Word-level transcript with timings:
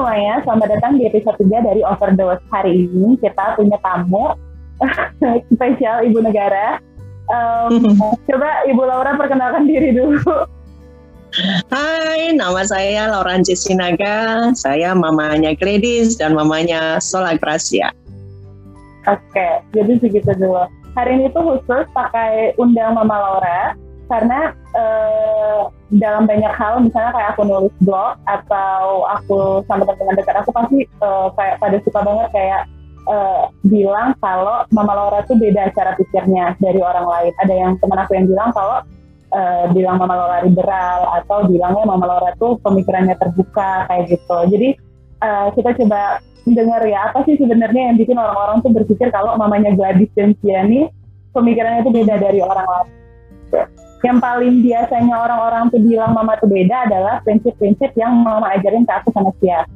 semuanya, 0.00 0.40
selamat 0.48 0.68
datang 0.80 0.96
di 0.96 1.04
episode 1.04 1.36
3 1.36 1.60
dari 1.60 1.84
Overdose. 1.84 2.40
Hari 2.48 2.88
ini 2.88 3.20
kita 3.20 3.60
punya 3.60 3.76
tamu 3.84 4.32
spesial 5.52 6.08
Ibu 6.08 6.24
Negara. 6.24 6.80
Um, 7.28 8.00
coba 8.32 8.64
Ibu 8.64 8.80
Laura 8.80 9.12
perkenalkan 9.20 9.68
diri 9.68 9.92
dulu. 9.92 10.48
Hai, 11.68 12.32
nama 12.32 12.64
saya 12.64 13.12
Lauranci 13.12 13.52
Sinaga. 13.52 14.48
Saya 14.56 14.96
mamanya 14.96 15.52
Gladys 15.52 16.16
dan 16.16 16.32
mamanya 16.32 16.96
Sola 17.04 17.36
Gracia. 17.36 17.92
Oke, 19.04 19.60
jadi 19.76 20.00
segitu 20.00 20.32
dulu. 20.32 20.64
Hari 20.96 21.20
ini 21.20 21.28
tuh 21.36 21.44
khusus 21.44 21.84
pakai 21.92 22.56
undang 22.56 22.96
Mama 22.96 23.20
Laura 23.20 23.76
karena 24.10 24.50
uh, 24.74 25.70
dalam 25.94 26.26
banyak 26.26 26.50
hal, 26.50 26.82
misalnya 26.82 27.14
kayak 27.14 27.30
aku 27.38 27.42
nulis 27.46 27.74
blog 27.78 28.18
atau 28.26 29.06
aku 29.06 29.62
sama 29.70 29.86
teman-teman 29.86 30.18
dekat 30.18 30.36
aku 30.42 30.50
pasti 30.50 30.78
uh, 30.98 31.30
kayak 31.38 31.62
pada 31.62 31.78
suka 31.86 32.00
banget 32.02 32.28
kayak 32.34 32.62
uh, 33.06 33.54
bilang 33.62 34.18
kalau 34.18 34.66
Mama 34.74 34.92
Laura 34.98 35.22
tuh 35.30 35.38
beda 35.38 35.70
cara 35.72 35.94
pikirnya 35.94 36.58
dari 36.58 36.82
orang 36.82 37.06
lain. 37.06 37.32
Ada 37.38 37.54
yang 37.54 37.72
teman 37.78 37.98
aku 38.02 38.12
yang 38.18 38.26
bilang 38.26 38.50
kalau 38.50 38.82
uh, 39.30 39.64
bilang 39.70 39.96
Mama 40.02 40.14
Laura 40.18 40.38
liberal 40.42 41.00
atau 41.22 41.46
bilangnya 41.46 41.86
Mama 41.86 42.04
Laura 42.10 42.30
tuh 42.36 42.58
pemikirannya 42.66 43.14
terbuka 43.14 43.86
kayak 43.86 44.18
gitu. 44.18 44.38
Jadi 44.50 44.68
uh, 45.22 45.48
kita 45.54 45.70
coba 45.78 46.18
dengar 46.50 46.82
ya 46.88 47.12
apa 47.12 47.22
sih 47.28 47.38
sebenarnya 47.38 47.92
yang 47.92 47.96
bikin 48.00 48.16
orang-orang 48.18 48.58
tuh 48.64 48.72
berpikir 48.74 49.12
kalau 49.14 49.38
mamanya 49.38 49.70
Gladys 49.76 50.10
dan 50.18 50.34
Ciani 50.42 50.88
pemikirannya 51.30 51.86
itu 51.86 51.92
beda 51.94 52.14
dari 52.18 52.42
orang 52.42 52.66
lain. 52.66 52.99
Yang 54.00 54.18
paling 54.24 54.54
biasanya 54.64 55.14
orang-orang 55.20 55.68
tuh 55.68 55.80
bilang 55.84 56.16
mama 56.16 56.32
tuh 56.40 56.48
beda 56.48 56.88
adalah 56.88 57.20
prinsip-prinsip 57.20 57.92
yang 58.00 58.16
mama 58.16 58.48
ajarin 58.56 58.88
ke 58.88 58.92
aku 58.96 59.12
sama 59.12 59.28
Cia. 59.40 59.68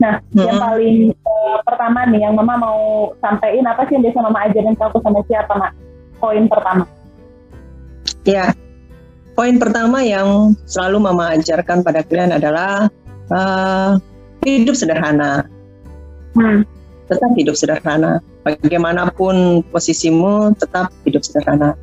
Nah, 0.00 0.22
hmm. 0.32 0.46
yang 0.46 0.56
paling 0.56 0.96
uh, 1.12 1.58
pertama 1.66 2.08
nih 2.08 2.24
yang 2.24 2.34
mama 2.38 2.56
mau 2.56 2.80
sampaikan 3.20 3.68
apa 3.68 3.84
sih 3.90 3.98
yang 3.98 4.06
biasa 4.06 4.18
mama 4.22 4.38
ajarin 4.46 4.74
ke 4.78 4.84
aku 4.86 4.98
sama 5.02 5.20
Cia 5.26 5.42
apa 5.42 5.54
mak? 5.58 5.72
Poin 6.22 6.44
pertama. 6.46 6.84
Ya, 8.22 8.54
poin 9.34 9.58
pertama 9.58 9.98
yang 10.06 10.54
selalu 10.64 11.10
mama 11.10 11.34
ajarkan 11.34 11.82
pada 11.82 12.06
kalian 12.06 12.32
adalah 12.38 12.86
uh, 13.34 13.98
hidup 14.46 14.78
sederhana. 14.78 15.44
Hmm. 16.38 16.62
Tetap 17.10 17.34
hidup 17.34 17.58
sederhana. 17.58 18.22
Bagaimanapun 18.46 19.66
posisimu, 19.68 20.54
tetap 20.56 20.94
hidup 21.04 21.20
sederhana. 21.26 21.76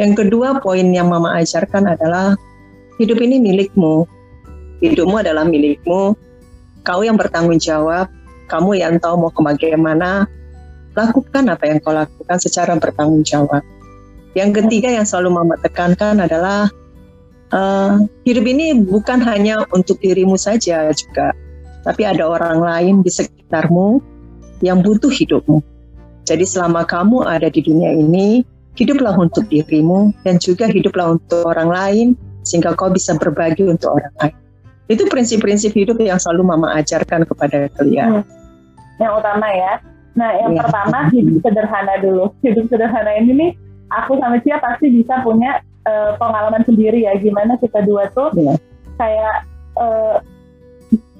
Yang 0.00 0.24
kedua, 0.24 0.60
poin 0.62 0.88
yang 0.88 1.12
mama 1.12 1.36
ajarkan 1.40 1.92
adalah 1.92 2.36
hidup 2.96 3.20
ini 3.20 3.42
milikmu. 3.42 4.08
Hidupmu 4.80 5.20
adalah 5.20 5.44
milikmu. 5.44 6.16
Kau 6.82 7.00
yang 7.04 7.20
bertanggung 7.20 7.60
jawab. 7.60 8.08
Kamu 8.48 8.76
yang 8.76 8.98
tahu 8.98 9.28
mau 9.28 9.30
ke 9.32 9.72
mana. 9.76 10.26
Lakukan 10.92 11.48
apa 11.48 11.64
yang 11.68 11.78
kau 11.80 11.92
lakukan 11.92 12.36
secara 12.40 12.76
bertanggung 12.76 13.24
jawab. 13.24 13.64
Yang 14.32 14.64
ketiga 14.64 14.88
yang 14.88 15.04
selalu 15.04 15.40
mama 15.40 15.54
tekankan 15.60 16.20
adalah 16.24 16.72
uh, 17.52 18.00
hidup 18.24 18.44
ini 18.48 18.72
bukan 18.80 19.20
hanya 19.22 19.68
untuk 19.70 20.00
dirimu 20.00 20.40
saja 20.40 20.88
juga, 20.96 21.36
tapi 21.84 22.02
ada 22.08 22.24
orang 22.26 22.58
lain 22.58 22.94
di 23.04 23.12
sekitarmu 23.12 24.00
yang 24.64 24.80
butuh 24.80 25.12
hidupmu. 25.12 25.60
Jadi 26.24 26.48
selama 26.48 26.88
kamu 26.88 27.28
ada 27.28 27.52
di 27.52 27.60
dunia 27.60 27.92
ini, 27.92 28.40
hiduplah 28.76 29.14
untuk 29.16 29.44
dirimu 29.52 30.12
dan 30.24 30.40
juga 30.40 30.68
hiduplah 30.68 31.16
untuk 31.20 31.44
orang 31.44 31.68
lain 31.68 32.06
sehingga 32.42 32.74
kau 32.74 32.90
bisa 32.90 33.14
berbagi 33.20 33.68
untuk 33.68 33.96
orang 34.00 34.14
lain. 34.22 34.36
Itu 34.90 35.06
prinsip-prinsip 35.08 35.72
hidup 35.72 36.00
yang 36.02 36.18
selalu 36.18 36.52
mama 36.52 36.74
ajarkan 36.76 37.24
kepada 37.24 37.70
kalian. 37.78 38.20
Hmm. 38.20 38.24
Yang 39.00 39.12
utama 39.24 39.48
ya. 39.52 39.72
Nah, 40.12 40.30
yang 40.36 40.52
ya. 40.52 40.60
pertama 40.64 40.98
hidup 41.08 41.40
sederhana 41.40 41.94
dulu. 42.02 42.24
Hidup 42.44 42.68
sederhana 42.68 43.12
ini 43.16 43.32
nih 43.32 43.50
aku 43.92 44.16
sama 44.20 44.40
Cia 44.40 44.56
pasti 44.60 44.88
bisa 44.88 45.20
punya 45.20 45.60
uh, 45.84 46.16
pengalaman 46.16 46.64
sendiri 46.64 47.04
ya 47.04 47.16
gimana 47.20 47.60
kita 47.60 47.84
dua 47.84 48.08
tuh 48.16 48.32
yeah. 48.36 48.56
kayak 48.96 49.36
uh, 49.76 50.16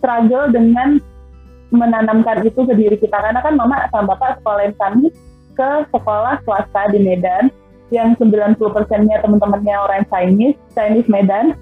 struggle 0.00 0.48
dengan 0.50 0.98
menanamkan 1.72 2.44
itu 2.44 2.60
ke 2.68 2.74
diri 2.76 2.96
kita 3.00 3.16
karena 3.16 3.40
kan 3.40 3.56
mama 3.56 3.88
sama 3.88 4.12
bapak 4.12 4.40
sekolahin 4.40 4.74
kami 4.76 5.08
ke 5.56 5.70
sekolah 5.92 6.40
swasta 6.44 6.92
di 6.92 6.98
Medan 7.00 7.52
yang 7.92 8.16
90 8.16 8.56
persennya 8.56 9.20
teman-temannya 9.20 9.76
orang 9.76 10.02
Chinese, 10.08 10.56
Chinese 10.72 11.08
Medan. 11.12 11.52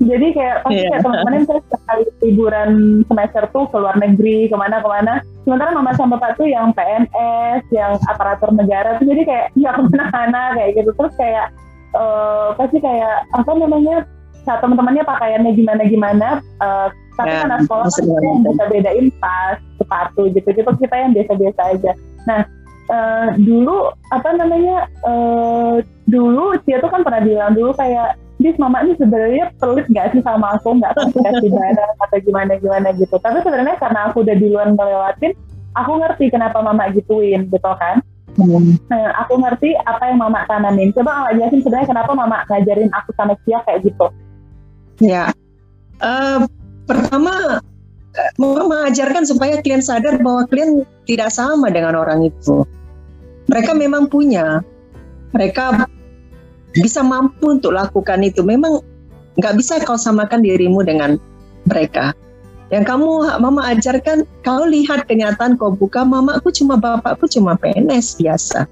Jadi 0.00 0.32
kayak 0.32 0.64
pasti 0.64 0.80
yeah. 0.80 0.90
kayak 0.96 1.02
teman-teman 1.04 1.44
saya 1.44 1.60
sekali 1.68 2.04
liburan 2.24 2.70
semester 3.04 3.44
tuh 3.52 3.68
ke 3.68 3.76
luar 3.76 4.00
negeri, 4.00 4.48
ke 4.48 4.56
mana-kemana. 4.56 5.20
Sementara 5.44 5.76
mama 5.76 5.92
sama 5.92 6.16
bapak 6.16 6.40
tuh 6.40 6.48
yang 6.48 6.72
PNS, 6.72 7.68
yang 7.68 8.00
aparatur 8.08 8.48
negara 8.56 8.96
tuh 8.96 9.06
jadi 9.12 9.22
kayak 9.28 9.46
ya 9.60 9.70
ke 9.76 9.80
mana-mana 9.92 10.56
kayak 10.56 10.80
gitu. 10.80 10.90
Terus 10.96 11.14
kayak 11.20 11.46
uh, 11.92 12.56
pasti 12.56 12.80
kayak 12.80 13.28
apa 13.36 13.50
namanya 13.52 14.08
saat 14.44 14.60
teman-temannya 14.60 15.04
pakaiannya 15.08 15.52
gimana 15.56 15.82
gimana 15.88 16.28
uh, 16.60 16.92
tapi 17.16 17.32
ya, 17.32 17.46
karena 17.46 17.58
sekolah 17.64 17.86
kan 17.88 18.04
yang 18.04 18.40
bisa 18.44 18.64
bedain 18.68 19.06
tas 19.22 19.56
sepatu 19.80 20.22
gitu 20.36 20.48
gitu 20.52 20.70
kita 20.84 20.94
yang 21.00 21.10
biasa-biasa 21.16 21.60
aja 21.72 21.92
nah 22.28 22.44
uh, 22.90 23.28
dulu 23.38 23.92
apa 24.12 24.28
namanya 24.36 24.88
uh, 25.04 25.80
dulu 26.08 26.56
dia 26.68 26.80
tuh 26.80 26.90
kan 26.92 27.00
pernah 27.04 27.22
bilang 27.24 27.52
dulu 27.56 27.72
kayak 27.76 28.20
bis 28.42 28.58
mama 28.58 28.82
ini 28.82 28.98
sebenarnya 28.98 29.54
pelit 29.62 29.86
gak 29.94 30.10
sih 30.10 30.20
sama 30.20 30.58
aku 30.58 30.74
nggak 30.76 30.92
kasih 30.98 31.22
kasih 31.22 31.50
barang 31.54 31.94
atau 32.02 32.18
gimana 32.18 32.52
gimana 32.58 32.88
gitu 32.98 33.16
tapi 33.22 33.38
sebenarnya 33.46 33.78
karena 33.78 34.10
aku 34.10 34.26
udah 34.26 34.36
duluan 34.36 34.74
ngelewatin 34.74 35.32
aku 35.78 35.90
ngerti 36.02 36.24
kenapa 36.34 36.58
mama 36.60 36.90
gituin 36.90 37.46
gitu 37.48 37.72
kan 37.78 38.02
Hmm. 38.34 38.74
Nah, 38.90 39.14
aku 39.22 39.38
ngerti 39.38 39.78
apa 39.86 40.10
yang 40.10 40.18
mama 40.18 40.42
tanamin. 40.50 40.90
Coba 40.90 41.22
nggak 41.22 41.34
jelasin 41.38 41.60
sebenarnya 41.62 41.90
kenapa 41.94 42.12
mama 42.18 42.42
ngajarin 42.50 42.90
aku 42.90 43.14
sama 43.14 43.38
Cia 43.46 43.62
kayak 43.62 43.86
gitu. 43.86 44.06
Ya, 44.98 45.30
uh, 46.02 46.42
pertama 46.86 47.62
mama 48.40 48.88
ajarkan 48.88 49.24
supaya 49.24 49.60
kalian 49.60 49.84
sadar 49.84 50.20
bahwa 50.20 50.48
kalian 50.48 50.84
tidak 51.04 51.30
sama 51.32 51.68
dengan 51.68 51.98
orang 51.98 52.26
itu. 52.28 52.64
Mereka 53.48 53.76
memang 53.76 54.08
punya, 54.08 54.64
mereka 55.36 55.84
bisa 56.78 57.04
mampu 57.04 57.60
untuk 57.60 57.76
lakukan 57.76 58.24
itu. 58.24 58.40
Memang 58.40 58.80
nggak 59.36 59.54
bisa 59.58 59.82
kau 59.84 59.98
samakan 59.98 60.40
dirimu 60.40 60.80
dengan 60.82 61.20
mereka. 61.68 62.16
Yang 62.72 62.84
kamu 62.90 63.08
mama 63.38 63.62
ajarkan, 63.76 64.24
kau 64.42 64.64
lihat 64.64 65.04
kenyataan 65.06 65.60
kau 65.60 65.70
buka, 65.70 66.02
mamaku 66.02 66.48
cuma 66.50 66.80
bapakku 66.80 67.28
cuma 67.28 67.54
PNS 67.60 68.18
biasa. 68.18 68.64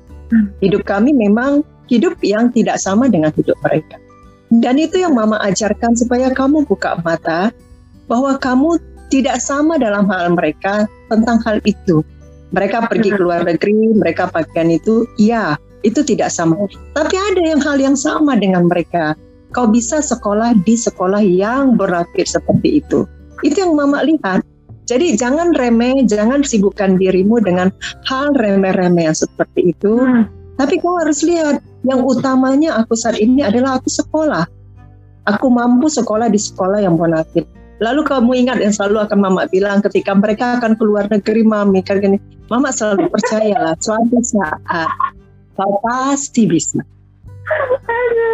Hidup 0.64 0.88
kami 0.88 1.12
memang 1.12 1.60
hidup 1.92 2.16
yang 2.24 2.48
tidak 2.56 2.80
sama 2.80 3.06
dengan 3.12 3.28
hidup 3.36 3.54
mereka. 3.60 4.00
Dan 4.48 4.80
itu 4.80 5.00
yang 5.00 5.16
mama 5.16 5.36
ajarkan 5.44 5.96
supaya 5.96 6.32
kamu 6.32 6.64
buka 6.64 7.00
mata 7.04 7.52
bahwa 8.08 8.36
kamu 8.36 8.80
tidak 9.12 9.44
sama 9.44 9.76
dalam 9.76 10.08
hal 10.08 10.32
mereka 10.32 10.88
tentang 11.12 11.36
hal 11.44 11.60
itu. 11.68 12.00
Mereka 12.56 12.88
pergi 12.88 13.12
ke 13.12 13.20
luar 13.20 13.44
negeri, 13.44 13.92
mereka 13.92 14.32
pakaian 14.32 14.72
itu, 14.72 15.04
iya, 15.20 15.60
itu 15.84 16.00
tidak 16.00 16.32
sama. 16.32 16.56
Tapi 16.96 17.16
ada 17.16 17.42
yang 17.44 17.60
hal 17.60 17.76
yang 17.76 17.96
sama 17.96 18.40
dengan 18.40 18.72
mereka. 18.72 19.12
Kau 19.52 19.68
bisa 19.68 20.00
sekolah 20.00 20.56
di 20.64 20.72
sekolah 20.80 21.20
yang 21.20 21.76
berakit 21.76 22.24
seperti 22.24 22.80
itu. 22.80 23.04
Itu 23.44 23.68
yang 23.68 23.76
mama 23.76 24.00
lihat. 24.00 24.40
Jadi 24.88 25.16
jangan 25.16 25.52
remeh, 25.56 26.08
jangan 26.08 26.40
sibukkan 26.40 26.96
dirimu 26.96 27.40
dengan 27.44 27.68
hal 28.08 28.32
remeh-remeh 28.32 29.12
yang 29.12 29.16
seperti 29.16 29.76
itu. 29.76 30.00
Hmm. 30.00 30.28
Tapi 30.56 30.80
kau 30.80 30.96
harus 31.00 31.20
lihat, 31.24 31.60
yang 31.84 32.04
utamanya 32.04 32.80
aku 32.80 32.96
saat 32.96 33.20
ini 33.20 33.44
adalah 33.44 33.80
aku 33.80 33.88
sekolah. 33.88 34.44
Aku 35.28 35.52
mampu 35.52 35.86
sekolah 35.88 36.28
di 36.28 36.40
sekolah 36.40 36.82
yang 36.82 36.98
bonafit. 36.98 37.46
Lalu 37.82 38.06
kamu 38.06 38.30
ingat 38.46 38.62
yang 38.62 38.70
selalu 38.70 39.02
akan 39.02 39.18
mama 39.18 39.50
bilang 39.50 39.82
ketika 39.82 40.14
mereka 40.14 40.62
akan 40.62 40.78
keluar 40.78 41.10
negeri 41.10 41.42
mami 41.42 41.82
kan 41.82 41.98
gini, 41.98 42.22
mama 42.46 42.70
selalu 42.70 43.10
percayalah 43.10 43.74
suatu 43.82 44.22
saat 44.22 44.88
kau 45.58 45.82
pasti 45.82 46.46
bisa. 46.46 46.78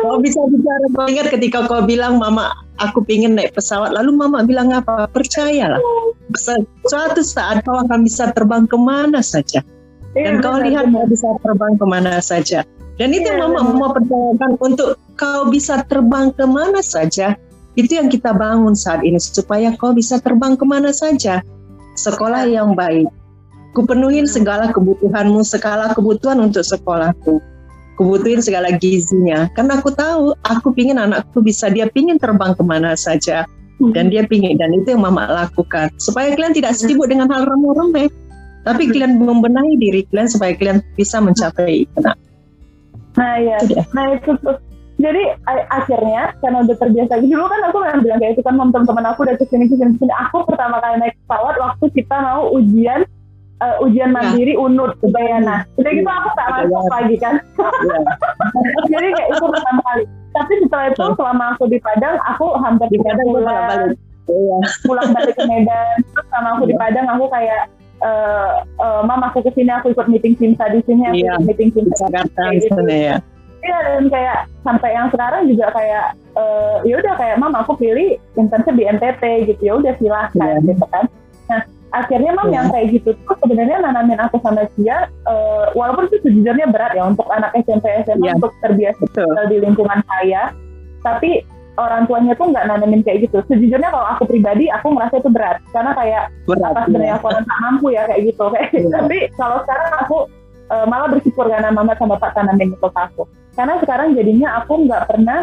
Kau 0.05 0.21
bisa 0.21 0.39
bicara, 0.53 0.85
ingat 1.09 1.33
ketika 1.33 1.65
kau 1.65 1.81
bilang 1.89 2.21
mama 2.21 2.53
aku 2.77 3.01
pingin 3.03 3.35
naik 3.35 3.57
pesawat, 3.57 3.97
lalu 3.97 4.15
mama 4.15 4.45
bilang 4.45 4.69
apa? 4.69 5.09
Percayalah, 5.11 5.81
suatu 6.87 7.25
saat 7.25 7.65
kau 7.65 7.75
akan 7.75 8.05
bisa 8.05 8.31
terbang 8.37 8.69
ke 8.69 8.77
mana 8.77 9.25
saja. 9.25 9.65
Dan 10.13 10.41
iya, 10.41 10.45
kau 10.45 10.57
lihat 10.61 10.93
kau 10.93 11.09
bisa 11.09 11.29
terbang 11.41 11.73
ke 11.81 11.85
mana 11.89 12.21
saja. 12.21 12.69
Dan 13.01 13.15
itu 13.17 13.31
iya, 13.31 13.41
mama 13.41 13.65
mau 13.65 13.91
percayakan 13.97 14.61
untuk 14.61 15.01
kau 15.17 15.49
bisa 15.49 15.81
terbang 15.89 16.31
ke 16.37 16.45
mana 16.45 16.85
saja. 16.85 17.33
Itu 17.79 17.95
yang 17.95 18.11
kita 18.11 18.35
bangun 18.35 18.75
saat 18.75 19.07
ini 19.07 19.23
supaya 19.23 19.71
kau 19.79 19.95
bisa 19.95 20.19
terbang 20.19 20.59
ke 20.59 20.67
mana 20.67 20.91
saja. 20.91 21.47
Sekolah 21.95 22.51
yang 22.51 22.75
baik. 22.75 23.07
Kupenuhin 23.71 24.27
segala 24.27 24.75
kebutuhanmu, 24.75 25.47
segala 25.47 25.95
kebutuhan 25.95 26.43
untuk 26.43 26.67
sekolahku. 26.67 27.39
Kebutuhin 27.95 28.43
segala 28.43 28.75
gizinya. 28.75 29.47
Karena 29.55 29.79
aku 29.79 29.95
tahu 29.95 30.35
aku 30.43 30.75
pingin 30.75 30.99
anakku 30.99 31.39
bisa 31.39 31.71
dia 31.71 31.87
pingin 31.87 32.19
terbang 32.19 32.59
ke 32.59 32.67
mana 32.67 32.99
saja. 32.99 33.47
Dan 33.79 34.11
dia 34.11 34.27
pingin 34.27 34.59
dan 34.59 34.75
itu 34.75 34.99
yang 34.99 35.07
mama 35.07 35.31
lakukan. 35.31 35.95
Supaya 36.03 36.35
kalian 36.35 36.51
tidak 36.51 36.75
sibuk 36.75 37.07
dengan 37.07 37.31
hal 37.31 37.47
remeh-remeh. 37.47 38.11
Tapi 38.67 38.91
kalian 38.91 39.23
membenahi 39.23 39.79
diri 39.79 40.03
kalian 40.11 40.27
supaya 40.27 40.51
kalian 40.59 40.83
bisa 40.99 41.23
mencapai 41.23 41.87
itu 41.87 41.99
nah 43.19 43.35
ya. 43.43 43.59
Nah 43.91 44.15
itu 44.15 44.31
tuh 44.39 44.57
jadi 44.99 45.39
akhirnya 45.71 46.35
karena 46.43 46.67
udah 46.67 46.77
terbiasa 46.77 47.23
dulu 47.23 47.47
kan 47.47 47.61
aku 47.71 47.77
memang 47.87 48.03
bilang 48.03 48.19
kayak 48.19 48.35
itu 48.35 48.43
kan 48.43 48.59
teman-teman 48.59 49.05
aku 49.07 49.23
udah 49.23 49.37
ke 49.39 49.47
sini 49.47 49.71
ke 49.71 49.79
sini 49.79 49.95
ke 49.95 49.99
sini 50.03 50.15
aku 50.15 50.43
pertama 50.43 50.83
kali 50.83 50.99
naik 50.99 51.15
pesawat 51.23 51.55
waktu 51.55 51.87
kita 51.95 52.17
mau 52.19 52.51
ujian 52.51 53.07
uh, 53.63 53.77
ujian 53.87 54.11
mandiri 54.11 54.59
ya. 54.59 54.61
unut 54.61 54.99
Bayana 55.15 55.63
udah 55.79 55.91
gitu 55.95 56.11
aku 56.11 56.29
tak 56.35 56.47
masuk 56.51 56.91
lagi 56.91 57.17
kan 57.23 57.35
ya. 57.63 57.99
jadi 58.93 59.07
kayak 59.15 59.29
itu 59.39 59.45
pertama 59.47 59.81
kali 59.87 60.03
tapi 60.35 60.53
setelah 60.67 60.87
itu 60.91 61.05
selama 61.15 61.45
aku 61.55 61.65
di 61.71 61.79
Padang 61.79 62.17
aku 62.27 62.47
hampir 62.59 62.87
di 62.91 62.99
Padang 62.99 63.27
pulang 63.31 63.63
balik 63.71 63.99
iya. 64.27 64.59
pulang 64.83 65.09
balik 65.15 65.35
ke 65.39 65.45
Medan 65.47 65.97
terus 66.11 66.27
sama 66.27 66.49
aku 66.59 66.63
di 66.67 66.75
iya. 66.75 66.81
Padang 66.83 67.07
aku 67.07 67.25
kayak 67.31 67.63
uh, 68.03 68.53
uh, 68.83 69.01
mama 69.07 69.31
aku 69.31 69.47
ke 69.47 69.51
sini 69.55 69.71
aku 69.71 69.95
ikut 69.95 70.11
meeting 70.11 70.35
Simsa 70.43 70.67
di 70.75 70.83
sini 70.83 71.07
aku 71.07 71.23
iya. 71.23 71.39
ikut 71.39 71.47
meeting 71.47 71.71
Simsa 71.71 71.95
Jakarta 72.03 72.43
gitu. 72.59 72.83
ya 72.91 73.23
Iya 73.59 73.79
dan 73.83 74.05
kayak 74.07 74.39
sampai 74.63 74.91
yang 74.95 75.09
sekarang 75.11 75.43
juga 75.51 75.67
kayak 75.75 76.07
uh, 76.39 76.79
ya 76.87 76.95
udah 77.03 77.15
kayak 77.19 77.37
mama 77.43 77.67
aku 77.67 77.75
pilih 77.75 78.15
intensif 78.39 78.71
di 78.75 78.85
NTT 78.87 79.23
gitu 79.51 79.63
ya 79.63 79.73
udah 79.77 79.93
silahkan 79.99 80.63
yeah. 80.63 80.63
gitu 80.63 80.85
kan. 80.89 81.05
Nah 81.51 81.61
akhirnya 81.93 82.31
mam 82.37 82.49
yeah. 82.49 82.61
yang 82.61 82.67
kayak 82.69 82.87
gitu 82.93 83.11
tuh 83.25 83.37
sebenarnya 83.41 83.81
nanamin 83.81 84.21
aku 84.21 84.37
sama 84.45 84.69
dia 84.77 85.09
uh, 85.25 85.73
walaupun 85.73 86.07
itu 86.13 86.21
sejujurnya 86.21 86.69
berat 86.69 86.93
ya 86.93 87.09
untuk 87.09 87.25
anak 87.33 87.51
SMP 87.57 87.89
SMA 88.05 88.29
yeah. 88.29 88.37
untuk 88.37 88.53
terbiasa 88.61 89.03
tinggal 89.17 89.47
di 89.49 89.57
lingkungan 89.59 90.01
saya 90.05 90.53
tapi 91.01 91.43
orang 91.79 92.05
tuanya 92.11 92.35
tuh 92.35 92.51
nggak 92.51 92.67
nanamin 92.69 93.01
kayak 93.07 93.31
gitu 93.31 93.41
sejujurnya 93.49 93.89
kalau 93.89 94.07
aku 94.13 94.29
pribadi 94.29 94.69
aku 94.69 94.93
ngerasa 94.93 95.15
itu 95.23 95.31
berat 95.31 95.57
karena 95.73 95.93
kayak 95.97 96.25
berat, 96.45 96.71
apa 96.75 96.81
sebenarnya 96.91 97.15
yeah. 97.17 97.21
aku 97.23 97.27
tak 97.33 97.59
mampu 97.65 97.87
ya 97.95 98.03
kayak 98.05 98.23
gitu 98.29 98.45
kayak 98.53 98.71
yeah. 98.77 98.91
tapi 98.93 99.19
kalau 99.39 99.57
sekarang 99.65 99.91
aku 100.05 100.17
uh, 100.69 100.87
malah 100.91 101.09
bersyukur 101.09 101.45
karena 101.49 101.71
mama 101.73 101.97
sama 101.97 102.21
bapak 102.21 102.37
tanamin 102.37 102.77
itu 102.77 102.89
aku 102.93 103.25
karena 103.59 103.75
sekarang 103.83 104.15
jadinya 104.15 104.63
aku 104.63 104.87
nggak 104.87 105.11
pernah 105.11 105.43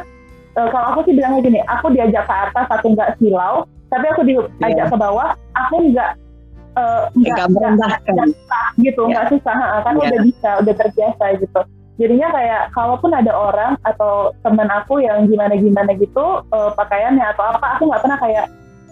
uh, 0.55 0.69
kalau 0.71 0.85
aku 0.95 0.99
sih 1.11 1.13
bilangnya 1.19 1.43
gini 1.43 1.59
aku 1.67 1.91
diajak 1.91 2.23
ke 2.23 2.35
atas 2.47 2.67
aku 2.71 2.95
nggak 2.95 3.19
silau 3.19 3.67
tapi 3.91 4.05
aku 4.07 4.21
diajak 4.23 4.87
yeah. 4.87 4.91
ke 4.91 4.95
bawah 4.95 5.35
aku 5.51 5.75
nggak 5.91 6.11
uh, 6.79 7.11
nggak 7.11 7.47
merendahkan 7.51 8.31
gitu 8.79 9.01
ya. 9.05 9.09
nggak 9.11 9.25
susah 9.35 9.55
kan 9.83 9.93
ya. 9.99 10.07
udah 10.07 10.19
bisa 10.23 10.49
udah 10.63 10.73
terbiasa 10.79 11.23
gitu 11.43 11.61
jadinya 11.95 12.27
kayak 12.31 12.61
kalaupun 12.71 13.11
ada 13.11 13.31
orang 13.35 13.75
atau 13.83 14.31
teman 14.43 14.67
aku 14.71 15.03
yang 15.03 15.27
gimana 15.27 15.55
gimana 15.59 15.91
gitu 15.99 16.43
uh, 16.55 16.71
pakaiannya 16.75 17.23
atau 17.35 17.43
apa 17.51 17.79
aku 17.79 17.91
nggak 17.91 18.03
pernah 18.03 18.19
kayak 18.23 18.45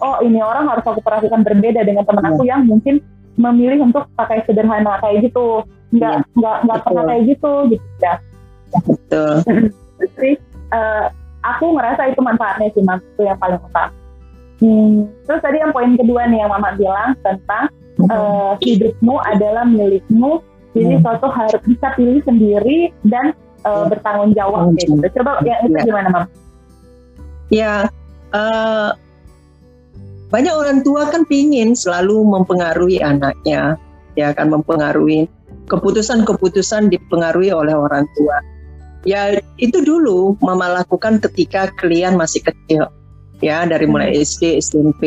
oh 0.04 0.20
ini 0.20 0.40
orang 0.44 0.68
harus 0.68 0.84
aku 0.84 1.00
perhatikan 1.00 1.40
berbeda 1.40 1.80
dengan 1.80 2.04
teman 2.04 2.24
aku 2.28 2.44
ya. 2.44 2.56
yang 2.56 2.68
mungkin 2.68 3.00
memilih 3.40 3.88
untuk 3.88 4.04
pakai 4.14 4.44
sederhana 4.44 5.00
kayak 5.00 5.32
gitu 5.32 5.64
nggak 5.96 6.28
nggak 6.36 6.56
nggak 6.68 6.80
pernah 6.86 7.02
kayak 7.08 7.22
gitu 7.28 7.52
gitu 7.72 7.86
ya 8.02 8.14
betul 8.82 9.34
jadi 10.00 10.30
uh, 10.74 11.06
aku 11.46 11.76
ngerasa 11.78 12.10
itu 12.10 12.20
manfaatnya 12.24 12.68
sih 12.74 12.82
mas 12.82 13.00
itu 13.04 13.22
yang 13.28 13.38
paling 13.38 13.60
utama 13.62 13.94
Hmm. 14.62 15.10
Terus 15.26 15.40
tadi 15.42 15.58
yang 15.58 15.74
poin 15.74 15.92
kedua 15.98 16.30
nih 16.30 16.46
yang 16.46 16.50
Mama 16.52 16.78
bilang 16.78 17.18
tentang 17.26 17.68
uh, 18.06 18.54
hidupmu 18.62 19.18
adalah 19.26 19.66
milikmu, 19.66 20.40
jadi 20.72 20.98
hmm. 20.98 21.02
suatu 21.02 21.26
harus 21.28 21.62
bisa 21.66 21.90
pilih 21.98 22.22
sendiri 22.22 22.94
dan 23.04 23.34
uh, 23.66 23.90
bertanggung 23.90 24.32
jawab 24.32 24.70
hmm. 24.70 24.78
gitu. 24.78 24.94
Coba 25.20 25.42
yang 25.42 25.66
itu 25.66 25.74
ya. 25.74 25.84
gimana 25.84 26.08
Mama? 26.08 26.28
Ya, 27.50 27.74
uh, 28.32 28.90
banyak 30.30 30.54
orang 30.54 30.80
tua 30.86 31.10
kan 31.10 31.26
pingin 31.26 31.74
selalu 31.74 32.22
mempengaruhi 32.22 33.02
anaknya, 33.02 33.76
ya 34.14 34.32
kan 34.32 34.48
mempengaruhi 34.48 35.26
keputusan-keputusan 35.68 36.88
dipengaruhi 36.88 37.50
oleh 37.50 37.74
orang 37.74 38.08
tua. 38.16 38.38
Ya 39.04 39.36
itu 39.60 39.84
dulu 39.84 40.40
mama 40.40 40.80
lakukan 40.80 41.20
ketika 41.20 41.68
kalian 41.76 42.16
masih 42.16 42.40
kecil 42.40 42.88
ya 43.44 43.68
dari 43.68 43.84
mulai 43.84 44.16
hmm. 44.16 44.20
SD, 44.24 44.42
SMP. 44.64 45.02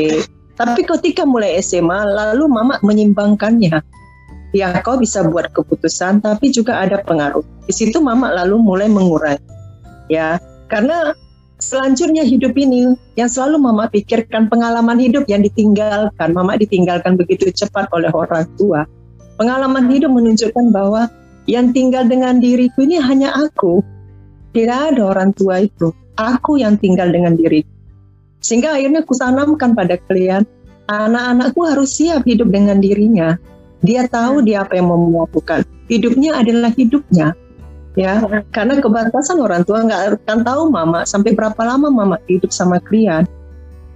Tapi 0.57 0.81
ketika 0.85 1.21
mulai 1.21 1.61
SMA, 1.61 2.01
lalu 2.01 2.49
mama 2.49 2.81
menyimbangkannya. 2.81 3.77
Ya, 4.55 4.73
kau 4.81 4.97
bisa 4.97 5.21
buat 5.21 5.53
keputusan, 5.53 6.25
tapi 6.25 6.49
juga 6.49 6.81
ada 6.81 6.97
pengaruh. 7.05 7.45
Di 7.69 7.73
situ 7.77 8.01
mama 8.01 8.33
lalu 8.33 8.57
mulai 8.57 8.89
mengurai. 8.89 9.37
Ya, 10.09 10.41
karena 10.65 11.13
selanjutnya 11.61 12.25
hidup 12.25 12.57
ini 12.57 12.97
yang 13.19 13.29
selalu 13.29 13.61
mama 13.61 13.85
pikirkan 13.85 14.49
pengalaman 14.49 14.97
hidup 14.97 15.29
yang 15.29 15.45
ditinggalkan. 15.45 16.33
Mama 16.33 16.57
ditinggalkan 16.57 17.21
begitu 17.21 17.53
cepat 17.53 17.85
oleh 17.93 18.09
orang 18.09 18.49
tua. 18.57 18.89
Pengalaman 19.37 19.93
hidup 19.93 20.09
menunjukkan 20.09 20.73
bahwa 20.73 21.05
yang 21.47 21.71
tinggal 21.71 22.03
dengan 22.05 22.43
diriku 22.43 22.83
ini 22.83 22.99
hanya 22.99 23.31
aku. 23.33 23.81
Tidak 24.51 24.93
ada 24.93 25.01
orang 25.15 25.31
tua 25.33 25.63
itu. 25.63 25.95
Aku 26.19 26.59
yang 26.59 26.75
tinggal 26.77 27.09
dengan 27.09 27.39
diriku. 27.39 27.71
Sehingga 28.43 28.75
akhirnya 28.77 29.01
kutanamkan 29.07 29.73
pada 29.73 29.97
kalian, 30.07 30.43
anak-anakku 30.91 31.61
harus 31.67 31.95
siap 31.97 32.27
hidup 32.27 32.51
dengan 32.51 32.79
dirinya. 32.83 33.39
Dia 33.81 34.05
tahu 34.09 34.43
dia 34.43 34.65
apa 34.65 34.77
yang 34.77 34.91
mau 34.91 34.99
melakukan. 34.99 35.63
Hidupnya 35.87 36.41
adalah 36.41 36.71
hidupnya. 36.75 37.33
Ya, 37.97 38.21
karena 38.53 38.77
kebatasan 38.77 39.41
orang 39.41 39.65
tua 39.65 39.81
nggak 39.81 40.21
akan 40.21 40.45
tahu 40.45 40.69
mama 40.69 41.01
sampai 41.09 41.33
berapa 41.33 41.57
lama 41.65 41.89
mama 41.89 42.21
hidup 42.29 42.53
sama 42.53 42.77
kalian. 42.85 43.25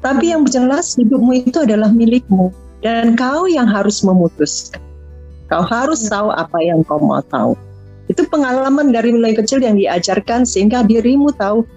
Tapi 0.01 0.33
yang 0.33 0.49
jelas 0.49 0.97
hidupmu 0.97 1.45
itu 1.45 1.61
adalah 1.61 1.93
milikmu 1.93 2.49
dan 2.81 3.13
kau 3.13 3.45
yang 3.45 3.69
harus 3.69 4.01
memutuskan. 4.01 4.81
Kau 5.51 5.67
harus 5.67 6.07
tahu 6.07 6.31
apa 6.31 6.63
yang 6.63 6.79
kau 6.87 6.95
mau 7.03 7.19
tahu. 7.27 7.59
Itu 8.07 8.23
pengalaman 8.31 8.95
dari 8.95 9.11
mulai 9.11 9.35
kecil 9.35 9.59
yang 9.59 9.75
diajarkan 9.75 10.47
sehingga 10.47 10.87
dirimu 10.87 11.35
tahu 11.35 11.67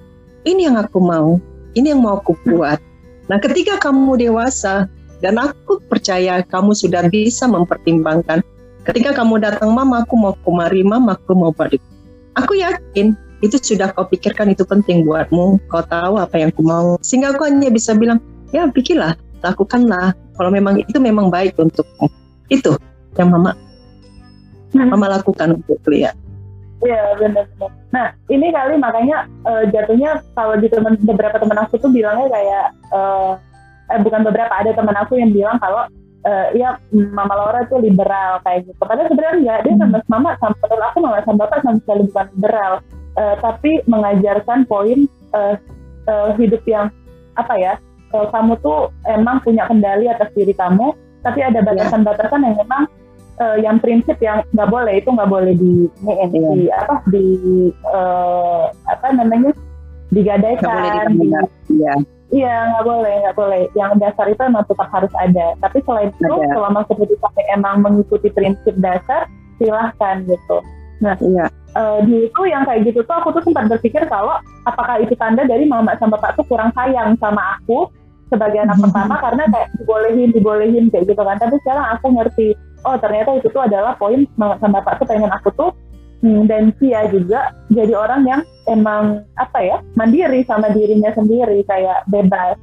ini 0.47 0.71
yang 0.71 0.79
aku 0.79 1.03
mau, 1.03 1.43
ini 1.75 1.91
yang 1.91 2.07
mau 2.07 2.23
aku 2.23 2.39
buat. 2.47 2.79
Nah, 3.27 3.43
ketika 3.43 3.83
kamu 3.83 4.31
dewasa 4.31 4.87
dan 5.25 5.41
aku 5.41 5.81
percaya 5.89 6.45
kamu 6.45 6.77
sudah 6.77 7.09
bisa 7.09 7.49
mempertimbangkan. 7.49 8.45
Ketika 8.85 9.17
kamu 9.17 9.41
datang, 9.41 9.73
mama 9.73 10.05
aku 10.05 10.15
mau 10.21 10.37
kemari, 10.45 10.85
mama 10.85 11.17
aku 11.17 11.33
mau 11.33 11.49
balik. 11.49 11.81
Aku 12.37 12.53
yakin 12.53 13.17
itu 13.41 13.57
sudah 13.57 13.89
kau 13.97 14.05
pikirkan 14.05 14.53
itu 14.53 14.69
penting 14.69 15.09
buatmu. 15.09 15.57
Kau 15.73 15.81
tahu 15.89 16.21
apa 16.21 16.37
yang 16.37 16.53
aku 16.53 16.61
mau. 16.61 17.01
Sehingga 17.01 17.33
aku 17.33 17.49
hanya 17.49 17.73
bisa 17.73 17.97
bilang, 17.97 18.21
ya 18.53 18.69
pikirlah, 18.69 19.17
lakukanlah. 19.41 20.13
Kalau 20.37 20.53
memang 20.53 20.85
itu 20.85 21.01
memang 21.01 21.33
baik 21.33 21.57
untukmu. 21.57 22.13
Itu 22.53 22.77
yang 23.17 23.33
mama. 23.33 23.64
Mama 24.75 25.07
lakukan 25.15 25.63
untuk 25.63 25.79
kalian. 25.87 26.15
Iya 26.85 27.17
benar-benar. 27.17 27.71
Nah 27.95 28.07
ini 28.29 28.51
kali 28.51 28.75
makanya 28.77 29.31
uh, 29.47 29.65
jatuhnya 29.71 30.21
kalau 30.37 30.59
di 30.59 30.69
temen 30.69 30.99
beberapa 31.01 31.39
teman 31.39 31.59
aku 31.65 31.81
tuh 31.81 31.89
bilangnya 31.89 32.29
kayak 32.29 32.67
uh, 32.93 33.39
eh 33.95 34.01
bukan 34.01 34.21
beberapa 34.27 34.53
ada 34.53 34.73
teman 34.75 34.97
aku 34.99 35.17
yang 35.17 35.33
bilang 35.33 35.57
kalau 35.63 35.89
uh, 36.27 36.47
ya 36.53 36.77
Mama 36.93 37.35
Laura 37.37 37.65
tuh 37.69 37.81
liberal 37.81 38.41
kayak 38.43 38.69
gitu. 38.69 38.81
Padahal 38.83 39.09
sebenarnya 39.09 39.37
enggak 39.41 39.59
dia 39.65 39.75
sama 39.81 39.99
Mama 40.11 40.31
sama 40.41 40.57
aku 40.61 40.99
Mama 41.01 41.23
sama 41.23 41.39
Bapak 41.47 41.59
sama 41.63 41.79
sekali 41.85 42.03
bukan 42.11 42.27
liberal, 42.37 42.73
uh, 43.17 43.35
tapi 43.39 43.71
mengajarkan 43.89 44.59
poin 44.69 44.99
uh, 45.37 45.55
uh, 46.09 46.29
hidup 46.37 46.61
yang 46.69 46.91
apa 47.39 47.55
ya? 47.57 47.75
Uh, 48.13 48.29
kamu 48.31 48.55
tuh 48.63 48.95
emang 49.11 49.43
punya 49.43 49.67
kendali 49.67 50.07
atas 50.07 50.31
diri 50.37 50.55
kamu, 50.55 50.95
tapi 51.27 51.41
ada 51.43 51.61
iya. 51.61 51.67
batasan-batasan 51.67 52.47
yang 52.47 52.57
memang 52.63 52.87
uh, 53.41 53.57
yang 53.59 53.79
prinsip 53.83 54.19
yang 54.23 54.43
nggak 54.55 54.71
boleh 54.71 55.01
itu 55.01 55.09
nggak 55.11 55.31
boleh 55.31 55.53
di 55.57 55.89
ini 55.89 56.39
yeah. 56.39 56.55
di 56.55 56.65
apa 56.71 56.95
di 57.11 57.27
uh, 57.91 58.71
apa 58.91 59.07
namanya 59.15 59.51
digadaikan 60.15 61.11
iya 61.71 61.95
iya 62.31 62.57
nggak 62.75 62.85
boleh 62.87 63.15
nggak 63.27 63.37
boleh 63.39 63.63
yang 63.75 63.95
dasar 63.99 64.27
itu 64.31 64.43
emang 64.43 64.67
tetap 64.67 64.89
harus 64.91 65.11
ada 65.19 65.55
tapi 65.63 65.83
selain 65.87 66.11
itu 66.15 66.35
ada. 66.35 66.51
selama 66.55 66.81
keputusan 66.87 67.33
emang 67.55 67.77
mengikuti 67.83 68.29
prinsip 68.31 68.75
dasar 68.79 69.27
silahkan 69.59 70.23
gitu 70.27 70.59
nah 71.03 71.19
iya. 71.19 71.47
uh, 71.75 71.99
di 72.07 72.31
itu 72.31 72.43
yang 72.47 72.63
kayak 72.67 72.87
gitu 72.87 73.03
tuh 73.03 73.15
aku 73.19 73.35
tuh 73.35 73.43
sempat 73.43 73.67
berpikir 73.67 74.07
kalau 74.07 74.39
apakah 74.65 75.03
itu 75.03 75.13
tanda 75.19 75.43
dari 75.43 75.67
mama 75.67 75.99
sama 75.99 76.17
bapak 76.17 76.39
tuh 76.39 76.47
kurang 76.47 76.71
sayang 76.73 77.19
sama 77.19 77.59
aku 77.59 77.91
sebagai 78.33 78.63
anak 78.63 78.79
mm-hmm. 78.79 78.95
pertama 78.95 79.15
karena 79.21 79.45
kayak 79.51 79.69
dibolehin 79.79 80.31
dibolehin 80.33 80.85
kayak 80.89 81.05
gitu 81.11 81.23
kan 81.23 81.37
tapi 81.37 81.55
sekarang 81.67 81.87
aku 81.99 82.07
ngerti 82.15 82.49
oh 82.85 82.97
ternyata 83.01 83.41
itu 83.41 83.49
tuh 83.51 83.65
adalah 83.65 83.97
poin 83.97 84.29
sama 84.37 84.81
bapak 84.81 85.01
tuh 85.01 85.09
pengen 85.09 85.33
aku 85.33 85.49
tuh 85.57 85.71
hmm, 86.25 86.49
dan 86.49 86.73
Cia 86.81 87.05
juga 87.13 87.53
jadi 87.69 87.93
orang 87.93 88.25
yang 88.25 88.41
emang 88.65 89.29
apa 89.37 89.61
ya 89.61 89.77
mandiri 89.97 90.41
sama 90.49 90.73
dirinya 90.73 91.13
sendiri 91.13 91.61
kayak 91.69 92.09
bebas. 92.09 92.57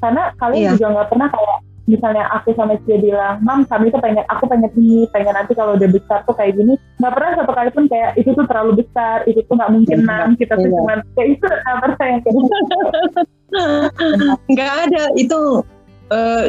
Karena 0.00 0.32
kalian 0.40 0.64
iya. 0.64 0.72
juga 0.78 0.86
nggak 0.96 1.10
pernah 1.12 1.28
kayak 1.28 1.58
misalnya 1.90 2.24
aku 2.30 2.54
sama 2.54 2.78
Cia 2.86 3.02
bilang 3.02 3.42
mam 3.42 3.66
kami 3.66 3.90
tuh 3.90 3.98
pengen 3.98 4.22
aku 4.30 4.46
pengen 4.46 4.70
ini 4.78 5.10
pengen 5.10 5.34
nanti 5.34 5.52
kalau 5.58 5.74
udah 5.74 5.90
besar 5.90 6.22
tuh 6.24 6.34
kayak 6.38 6.54
gini. 6.54 6.78
Nggak 7.02 7.12
pernah 7.18 7.30
satu 7.42 7.52
kali 7.52 7.70
pun 7.74 7.84
kayak 7.90 8.10
itu 8.16 8.30
tuh 8.32 8.46
terlalu 8.46 8.72
besar 8.86 9.26
itu 9.26 9.42
tuh 9.44 9.54
nggak 9.58 9.72
mungkin 9.74 9.98
iya, 9.98 10.08
nam 10.08 10.28
kita 10.38 10.54
tuh 10.54 10.70
iya. 10.70 10.78
cuma 10.78 10.94
kayak 11.18 11.28
itu 11.34 11.44
nggak 11.44 11.78
pernah 11.82 12.06
yang 12.06 12.20
kayak 12.22 12.34
gitu. 12.38 12.54
Nggak 14.54 14.72
ada 14.86 15.02
itu 15.18 15.40
uh, 16.14 16.44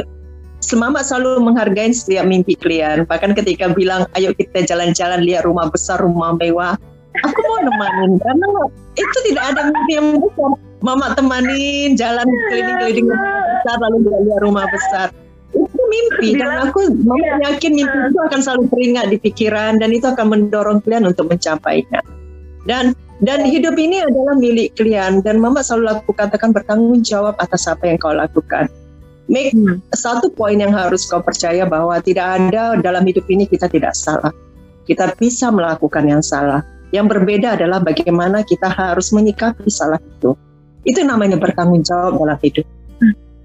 Semama 0.61 1.01
selalu 1.01 1.41
menghargai 1.41 1.89
setiap 1.89 2.21
mimpi 2.29 2.53
klien. 2.53 3.01
Bahkan 3.09 3.33
ketika 3.33 3.73
bilang, 3.73 4.05
ayo 4.13 4.29
kita 4.37 4.61
jalan-jalan 4.61 5.25
lihat 5.25 5.41
rumah 5.49 5.73
besar, 5.73 5.97
rumah 5.97 6.37
mewah. 6.37 6.77
Aku 7.25 7.39
mau 7.43 7.59
nemanin 7.65 8.21
karena 8.21 8.47
itu 8.93 9.17
tidak 9.27 9.43
ada 9.51 9.73
mimpi 9.73 9.91
yang 9.97 10.07
besar. 10.21 10.53
Mama 10.81 11.13
temanin 11.13 11.93
jalan 11.93 12.25
keliling-keliling 12.49 13.09
rumah 13.09 13.41
besar 13.57 13.77
lalu 13.81 13.97
lihat 14.05 14.41
rumah 14.41 14.65
besar. 14.69 15.07
Itu 15.51 15.81
mimpi 15.91 16.39
dan 16.39 16.69
aku 16.69 16.93
mama 17.03 17.27
yakin 17.51 17.71
mimpi 17.75 17.97
itu 18.07 18.19
akan 18.21 18.39
selalu 18.39 18.63
teringat 18.71 19.05
di 19.11 19.17
pikiran 19.19 19.81
dan 19.81 19.89
itu 19.91 20.07
akan 20.07 20.25
mendorong 20.29 20.79
klien 20.85 21.03
untuk 21.03 21.29
mencapainya. 21.29 22.01
Dan 22.69 22.93
dan 23.21 23.45
hidup 23.45 23.77
ini 23.77 24.01
adalah 24.01 24.37
milik 24.37 24.77
klien 24.77 25.21
dan 25.25 25.37
mama 25.37 25.61
selalu 25.61 26.01
aku 26.01 26.13
katakan 26.13 26.53
bertanggung 26.53 27.01
jawab 27.05 27.37
atas 27.37 27.69
apa 27.69 27.85
yang 27.89 27.97
kau 28.01 28.13
lakukan 28.13 28.69
make 29.31 29.55
hmm. 29.55 29.79
satu 29.95 30.27
poin 30.35 30.59
yang 30.59 30.75
harus 30.75 31.07
kau 31.07 31.23
percaya 31.23 31.63
bahwa 31.63 31.95
tidak 32.03 32.35
ada 32.35 32.75
dalam 32.83 33.07
hidup 33.07 33.23
ini 33.31 33.47
kita 33.47 33.71
tidak 33.71 33.95
salah. 33.95 34.35
Kita 34.83 35.15
bisa 35.15 35.47
melakukan 35.47 36.03
yang 36.03 36.19
salah. 36.19 36.59
Yang 36.91 37.15
berbeda 37.15 37.55
adalah 37.55 37.79
bagaimana 37.79 38.43
kita 38.43 38.67
harus 38.67 39.15
menyikapi 39.15 39.71
salah 39.71 39.97
itu. 40.03 40.35
Itu 40.83 41.07
namanya 41.07 41.39
bertanggung 41.39 41.87
jawab 41.87 42.19
dalam 42.19 42.35
hidup. 42.43 42.67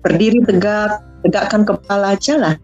Berdiri 0.02 0.42
tegak, 0.42 0.98
tegakkan 1.22 1.62
kepala 1.62 2.18
jalan. 2.18 2.58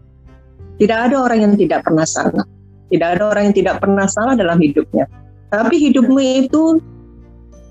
Tidak 0.75 0.99
ada 1.07 1.15
orang 1.23 1.39
yang 1.47 1.53
tidak 1.55 1.87
pernah 1.87 2.03
salah. 2.03 2.43
Tidak 2.91 3.07
ada 3.07 3.23
orang 3.31 3.43
yang 3.49 3.55
tidak 3.55 3.79
pernah 3.79 4.05
salah 4.11 4.35
dalam 4.35 4.59
hidupnya. 4.59 5.07
Tapi 5.47 5.79
hidupmu 5.79 6.19
itu 6.19 6.83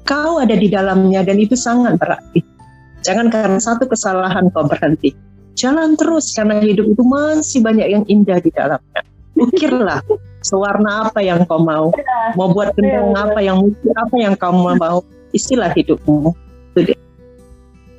kau 0.08 0.40
ada 0.40 0.56
di 0.56 0.72
dalamnya 0.72 1.20
dan 1.20 1.36
itu 1.36 1.52
sangat 1.52 2.00
berarti. 2.00 2.40
Jangan 3.04 3.28
karena 3.28 3.60
satu 3.60 3.84
kesalahan 3.90 4.48
kau 4.54 4.64
berhenti 4.64 5.12
Jalan 5.52 5.94
terus 6.00 6.32
karena 6.32 6.64
hidup 6.64 6.86
itu 6.88 7.02
masih 7.04 7.60
banyak 7.60 7.88
yang 7.92 8.04
indah 8.08 8.40
di 8.40 8.50
dalamnya. 8.52 9.00
Ukirlah 9.36 10.00
sewarna 10.42 11.08
apa 11.08 11.22
yang 11.22 11.46
kau 11.46 11.62
mau. 11.62 11.94
Iya. 11.94 12.36
Mau 12.36 12.50
buat 12.52 12.74
kendang 12.74 13.14
iya, 13.14 13.22
apa 13.24 13.40
yang 13.40 13.58
apa 13.96 14.16
yang 14.18 14.34
kau 14.36 14.52
mau. 14.52 14.98
Istilah 15.32 15.72
hidupmu. 15.72 16.34
Itu 16.76 16.92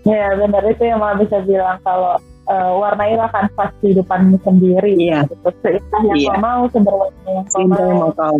Ya 0.04 0.36
benar 0.36 0.68
itu 0.68 0.84
yang 0.84 1.00
mau 1.00 1.16
bisa 1.16 1.40
bilang 1.48 1.80
kalau 1.80 2.20
uh, 2.52 2.72
warnailah 2.76 3.32
kanvas 3.32 3.72
kehidupanmu 3.80 4.38
sendiri. 4.44 4.94
Iya. 5.00 5.26
Gitu. 5.32 5.50
Seindah 5.64 6.02
yang 6.12 6.18
iya. 6.20 6.30
kau 6.36 6.40
mau, 6.44 6.62
seberwarna 6.70 7.30
yang 7.32 7.46
kau 7.48 7.64
mau. 7.64 7.80
yang 7.80 7.98
mau 7.98 8.12
kau. 8.12 8.38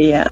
Iya. 0.00 0.24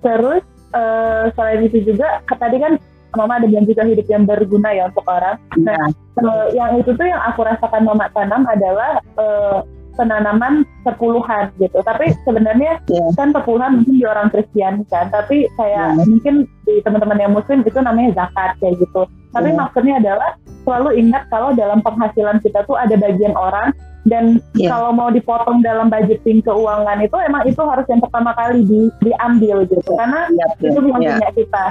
Terus 0.00 0.42
uh, 0.72 1.22
selain 1.36 1.60
itu 1.68 1.78
juga 1.84 2.24
tadi 2.26 2.56
kan 2.58 2.80
Mama 3.16 3.40
ada 3.40 3.48
bilang 3.48 3.66
juga 3.66 3.82
hidup 3.88 4.06
yang 4.06 4.24
berguna 4.28 4.70
ya 4.76 4.92
untuk 4.92 5.06
orang. 5.08 5.36
Nah, 5.58 5.90
uh, 6.20 6.46
yang 6.52 6.76
itu 6.78 6.92
tuh 6.92 7.06
yang 7.08 7.20
aku 7.24 7.42
rasakan 7.42 7.82
Mama 7.88 8.06
tanam 8.12 8.44
adalah 8.44 9.00
uh, 9.18 9.64
penanaman 9.96 10.68
sepuluhan 10.84 11.50
gitu. 11.56 11.80
Tapi 11.80 12.12
sebenarnya 12.28 12.78
yeah. 12.92 13.10
kan 13.16 13.32
sepuluhan 13.32 13.80
mungkin 13.80 13.96
di 13.96 14.04
orang 14.04 14.28
Kristen 14.28 14.84
kan, 14.92 15.08
tapi 15.08 15.48
kayak 15.56 15.96
yeah. 15.96 16.06
mungkin 16.06 16.44
di 16.68 16.84
teman-teman 16.84 17.18
yang 17.18 17.32
Muslim 17.32 17.64
itu 17.64 17.80
namanya 17.80 18.24
zakat 18.24 18.54
kayak 18.60 18.76
gitu. 18.78 19.08
Tapi 19.32 19.48
yeah. 19.50 19.58
maksudnya 19.58 19.94
adalah 19.98 20.30
selalu 20.68 20.90
ingat 21.00 21.24
kalau 21.32 21.56
dalam 21.56 21.80
penghasilan 21.80 22.38
kita 22.44 22.62
tuh 22.68 22.76
ada 22.76 22.94
bagian 22.94 23.32
orang 23.34 23.72
dan 24.06 24.38
yeah. 24.54 24.70
kalau 24.70 24.94
mau 24.94 25.10
dipotong 25.10 25.66
dalam 25.66 25.90
budgeting 25.90 26.38
keuangan 26.44 27.02
itu 27.02 27.16
emang 27.26 27.42
itu 27.42 27.58
harus 27.58 27.86
yang 27.90 27.98
pertama 27.98 28.30
kali 28.38 28.62
di, 28.62 28.86
diambil 29.02 29.66
gitu 29.66 29.90
karena 29.98 30.30
yeah, 30.30 30.46
yeah. 30.62 30.70
itu 30.70 30.78
bukan 30.78 31.00
yeah. 31.02 31.18
punya 31.18 31.30
kita 31.34 31.64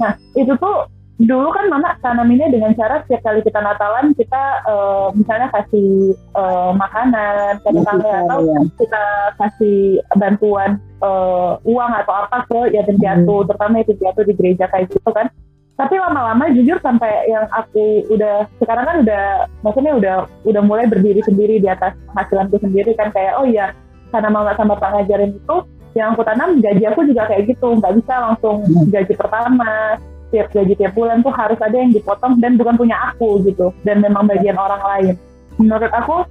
Nah, 0.00 0.16
itu 0.38 0.52
tuh 0.56 0.88
dulu 1.22 1.54
kan 1.54 1.70
mama 1.70 1.94
tanaminnya 2.02 2.50
dengan 2.50 2.74
cara 2.74 3.04
setiap 3.06 3.22
kali 3.22 3.46
kita 3.46 3.62
Natalan 3.62 4.10
kita 4.18 4.42
uh, 4.66 5.14
misalnya 5.14 5.54
kasih 5.54 6.18
uh, 6.34 6.74
makanan 6.74 7.62
ke 7.62 7.68
tetangga 7.70 8.26
atau 8.26 8.38
ya. 8.42 8.58
kita 8.80 9.04
kasih 9.38 9.78
bantuan 10.18 10.82
uh, 10.98 11.62
uang 11.62 11.92
atau 11.94 12.26
apa 12.26 12.42
ke 12.50 12.74
yatim 12.74 12.98
piatu 12.98 13.36
hmm. 13.38 13.46
terutama 13.46 13.74
yatim 13.84 13.98
piatu 14.02 14.20
di 14.26 14.34
gereja 14.34 14.66
kayak 14.66 14.90
gitu 14.90 15.10
kan 15.14 15.30
tapi 15.78 15.94
lama-lama 15.96 16.52
jujur 16.52 16.76
sampai 16.82 17.30
yang 17.30 17.46
aku 17.54 18.06
udah 18.12 18.44
sekarang 18.58 18.84
kan 18.84 18.96
udah 19.06 19.24
maksudnya 19.62 19.92
udah 19.94 20.16
udah 20.42 20.62
mulai 20.62 20.90
berdiri 20.90 21.22
sendiri 21.24 21.62
di 21.62 21.68
atas 21.70 21.94
hasilanku 22.18 22.58
sendiri 22.58 22.92
kan 22.98 23.14
kayak 23.14 23.38
oh 23.38 23.46
iya 23.46 23.72
karena 24.12 24.28
mama 24.28 24.52
sama 24.58 24.76
pak 24.76 24.90
ngajarin 24.92 25.38
itu 25.38 25.56
yang 25.92 26.16
aku 26.16 26.24
tanam 26.24 26.60
gaji 26.60 26.84
aku 26.88 27.04
juga 27.04 27.28
kayak 27.28 27.52
gitu. 27.52 27.76
Nggak 27.76 27.92
bisa 28.00 28.14
langsung 28.18 28.64
hmm. 28.64 28.88
gaji 28.88 29.14
pertama. 29.16 30.00
Tiap 30.32 30.48
gaji 30.48 30.72
tiap 30.80 30.92
bulan 30.96 31.20
tuh 31.20 31.32
harus 31.36 31.60
ada 31.60 31.76
yang 31.76 31.92
dipotong 31.92 32.40
dan 32.40 32.56
bukan 32.56 32.74
punya 32.80 32.96
aku 33.12 33.44
gitu. 33.44 33.72
Dan 33.84 34.00
memang 34.00 34.24
bagian 34.24 34.56
orang 34.56 34.80
lain. 34.80 35.14
Menurut 35.60 35.92
aku 35.92 36.24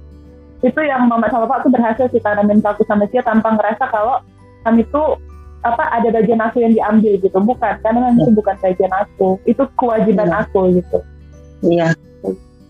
itu 0.62 0.80
yang 0.82 1.06
mama 1.06 1.26
sama 1.30 1.46
pak 1.50 1.66
tuh 1.66 1.70
berhasil 1.74 2.06
sih 2.10 2.22
tanamin 2.22 2.62
aku 2.62 2.86
sama 2.86 3.06
dia 3.10 3.22
tanpa 3.22 3.54
ngerasa 3.54 3.82
kalau 3.90 4.22
kami 4.62 4.86
tuh 4.94 5.18
apa 5.62 5.90
ada 5.90 6.10
bagian 6.10 6.42
aku 6.42 6.62
yang 6.62 6.74
diambil 6.74 7.14
gitu. 7.22 7.38
Bukan 7.38 7.74
karena 7.82 7.98
memang 8.02 8.18
itu 8.18 8.30
hmm. 8.34 8.38
bukan 8.42 8.56
bagian 8.58 8.92
aku. 8.94 9.28
Itu 9.46 9.62
kewajiban 9.78 10.30
ya. 10.30 10.42
aku 10.42 10.60
gitu. 10.74 10.98
Iya. 11.62 11.88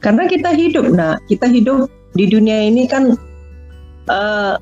Karena 0.04 0.28
kita 0.28 0.52
hidup 0.52 0.92
nah 0.92 1.16
kita 1.24 1.48
hidup 1.48 1.88
di 2.12 2.28
dunia 2.28 2.68
ini 2.68 2.84
kan 2.84 3.16
uh, 4.12 4.60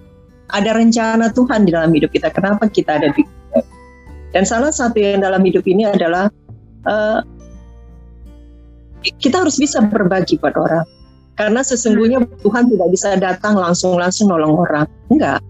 ada 0.52 0.70
rencana 0.76 1.32
Tuhan 1.32 1.66
di 1.66 1.70
dalam 1.74 1.90
hidup 1.90 2.10
kita. 2.12 2.30
Kenapa 2.30 2.66
kita 2.70 2.98
ada 3.00 3.10
di 3.14 3.22
dan 4.30 4.46
salah 4.46 4.70
satu 4.70 4.98
yang 4.98 5.22
dalam 5.22 5.42
hidup 5.42 5.66
ini 5.66 5.90
adalah 5.90 6.30
uh, 6.86 7.20
kita 9.18 9.42
harus 9.42 9.58
bisa 9.58 9.82
berbagi 9.82 10.38
pada 10.38 10.58
orang. 10.60 10.86
Karena 11.34 11.64
sesungguhnya 11.64 12.20
Tuhan 12.44 12.68
tidak 12.68 12.88
bisa 12.92 13.16
datang 13.16 13.56
langsung-langsung 13.56 14.28
nolong 14.28 14.60
orang. 14.60 14.86
Enggak. 15.08 15.40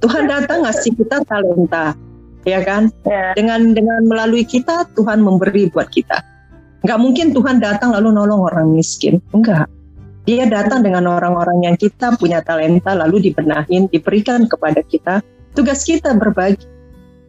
Tuhan 0.00 0.30
datang 0.30 0.64
ngasih 0.64 0.96
kita 0.96 1.20
talenta, 1.28 1.92
ya 2.48 2.64
kan? 2.64 2.88
Yeah. 3.04 3.36
Dengan 3.36 3.76
dengan 3.76 4.06
melalui 4.08 4.48
kita 4.48 4.88
Tuhan 4.96 5.20
memberi 5.20 5.68
buat 5.68 5.92
kita. 5.92 6.24
Enggak 6.80 6.98
mungkin 7.02 7.26
Tuhan 7.36 7.60
datang 7.60 7.92
lalu 7.92 8.16
nolong 8.16 8.48
orang 8.48 8.72
miskin. 8.72 9.20
Enggak. 9.36 9.68
Dia 10.28 10.44
datang 10.46 10.84
dengan 10.84 11.08
orang-orang 11.08 11.64
yang 11.64 11.76
kita 11.80 12.14
punya 12.20 12.44
talenta 12.44 12.92
lalu 12.92 13.32
dibenahin, 13.32 13.88
diberikan 13.88 14.44
kepada 14.44 14.84
kita. 14.84 15.24
Tugas 15.56 15.82
kita 15.82 16.12
berbagi. 16.14 16.68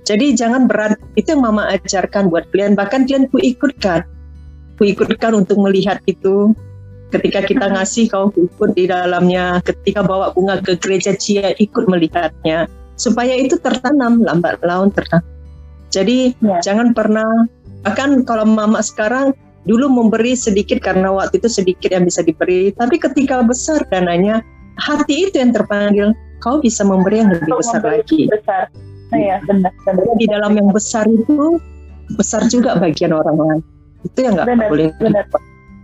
Jadi 0.04 0.36
jangan 0.36 0.68
berat. 0.68 1.00
Itu 1.16 1.38
yang 1.38 1.48
mama 1.48 1.72
ajarkan 1.72 2.28
buat 2.28 2.50
klien. 2.52 2.76
Bahkan 2.76 3.08
klien 3.08 3.32
ku 3.32 3.40
ikutkan. 3.40 4.04
Ku 4.76 4.84
ikutkan 4.84 5.32
untuk 5.38 5.62
melihat 5.64 6.04
itu. 6.04 6.52
Ketika 7.12 7.44
kita 7.44 7.72
ngasih 7.72 8.12
kau 8.12 8.28
ikut 8.36 8.72
di 8.76 8.92
dalamnya. 8.92 9.64
Ketika 9.64 10.04
bawa 10.04 10.36
bunga 10.36 10.60
ke 10.60 10.76
gereja 10.76 11.16
Cia 11.16 11.56
ikut 11.56 11.88
melihatnya. 11.88 12.68
Supaya 13.00 13.34
itu 13.40 13.56
tertanam 13.58 14.20
lambat 14.22 14.60
laun 14.62 14.92
tertanam. 14.92 15.26
Jadi 15.92 16.34
ya. 16.40 16.60
jangan 16.64 16.96
pernah 16.96 17.28
bahkan 17.84 18.24
kalau 18.24 18.48
mama 18.48 18.80
sekarang 18.80 19.36
dulu 19.66 19.86
memberi 19.90 20.34
sedikit 20.34 20.82
karena 20.82 21.14
waktu 21.14 21.38
itu 21.38 21.50
sedikit 21.50 21.90
yang 21.94 22.06
bisa 22.06 22.26
diberi, 22.26 22.74
tapi 22.74 22.98
ketika 22.98 23.46
besar 23.46 23.86
dananya, 23.94 24.42
hati 24.82 25.30
itu 25.30 25.38
yang 25.38 25.54
terpanggil, 25.54 26.18
kau 26.42 26.58
bisa 26.58 26.82
memberi 26.82 27.22
yang 27.22 27.30
lebih 27.30 27.54
besar 27.62 27.82
lagi. 27.86 28.26
Besar. 28.30 28.74
Nah, 29.12 29.20
ya, 29.20 29.38
benar, 29.44 29.74
benar. 29.84 30.06
Di 30.18 30.26
dalam 30.26 30.52
yang 30.56 30.70
besar 30.72 31.06
itu 31.06 31.60
besar 32.16 32.48
juga 32.48 32.80
bagian 32.80 33.14
orang 33.14 33.38
lain. 33.38 33.62
Itu 34.08 34.20
yang 34.26 34.40
nggak 34.40 34.48
boleh. 34.72 34.90
Benar. 34.98 35.26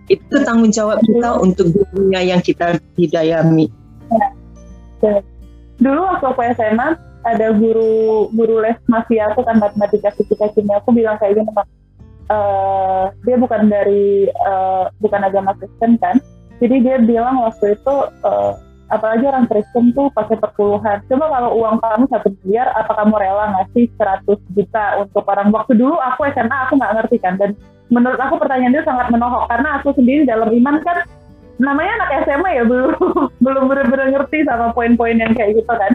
Itu 0.07 0.35
tanggung 0.47 0.71
jawab 0.71 1.03
kita 1.03 1.29
untuk 1.43 1.67
dunia 1.91 2.23
yang 2.23 2.39
kita 2.39 2.79
hidayami. 2.95 3.67
Ya. 5.03 5.19
Dulu 5.77 5.99
waktu 6.07 6.25
aku 6.25 6.41
SMA 6.55 6.95
ada 7.27 7.47
guru 7.51 8.31
guru 8.31 8.63
les 8.63 8.79
mafia 8.87 9.27
aku 9.35 9.43
kan 9.43 9.59
matematika 9.59 10.15
fisika 10.15 10.47
kimia 10.55 10.79
aku 10.79 10.95
bilang 10.95 11.19
kayak 11.19 11.35
gini 11.35 11.51
uh, 12.31 13.11
dia 13.23 13.35
bukan 13.39 13.67
dari 13.71 14.27
uh, 14.45 14.91
bukan 14.99 15.21
agama 15.23 15.55
Kristen 15.57 15.99
kan? 15.99 16.19
Jadi 16.57 16.81
dia 16.81 16.97
bilang 17.01 17.37
waktu 17.43 17.77
itu 17.77 17.95
uh, 18.25 18.57
apalagi 18.89 19.27
orang 19.27 19.45
Kristen 19.45 19.93
tuh 19.93 20.09
pakai 20.15 20.39
perpuluhan. 20.39 21.03
Coba 21.07 21.25
kalau 21.29 21.49
uang 21.59 21.77
kamu 21.83 22.05
satu 22.09 22.29
miliar 22.43 22.71
apa 22.73 22.91
kamu 22.97 23.15
rela 23.19 23.45
ngasih 23.57 23.91
100 23.99 24.55
juta 24.55 24.85
untuk 25.03 25.23
orang? 25.27 25.49
Waktu 25.53 25.73
dulu 25.77 25.95
aku 25.99 26.27
SMA 26.33 26.57
aku 26.67 26.73
nggak 26.79 26.93
ngerti 27.01 27.17
kan? 27.21 27.35
Dan 27.37 27.51
menurut 27.93 28.19
aku 28.19 28.39
pertanyaan 28.41 28.75
dia 28.75 28.83
sangat 28.83 29.07
menohok 29.13 29.47
karena 29.47 29.69
aku 29.79 29.93
sendiri 29.95 30.25
dalam 30.25 30.49
iman 30.49 30.81
kan? 30.81 31.05
Namanya 31.57 31.91
anak 32.03 32.09
SMA 32.29 32.49
ya 32.53 32.63
belum 32.65 32.93
belum 33.45 33.63
benar-benar 33.65 34.13
ngerti 34.13 34.45
sama 34.45 34.73
poin-poin 34.73 35.17
yang 35.17 35.33
kayak 35.33 35.57
gitu 35.57 35.73
kan 35.73 35.93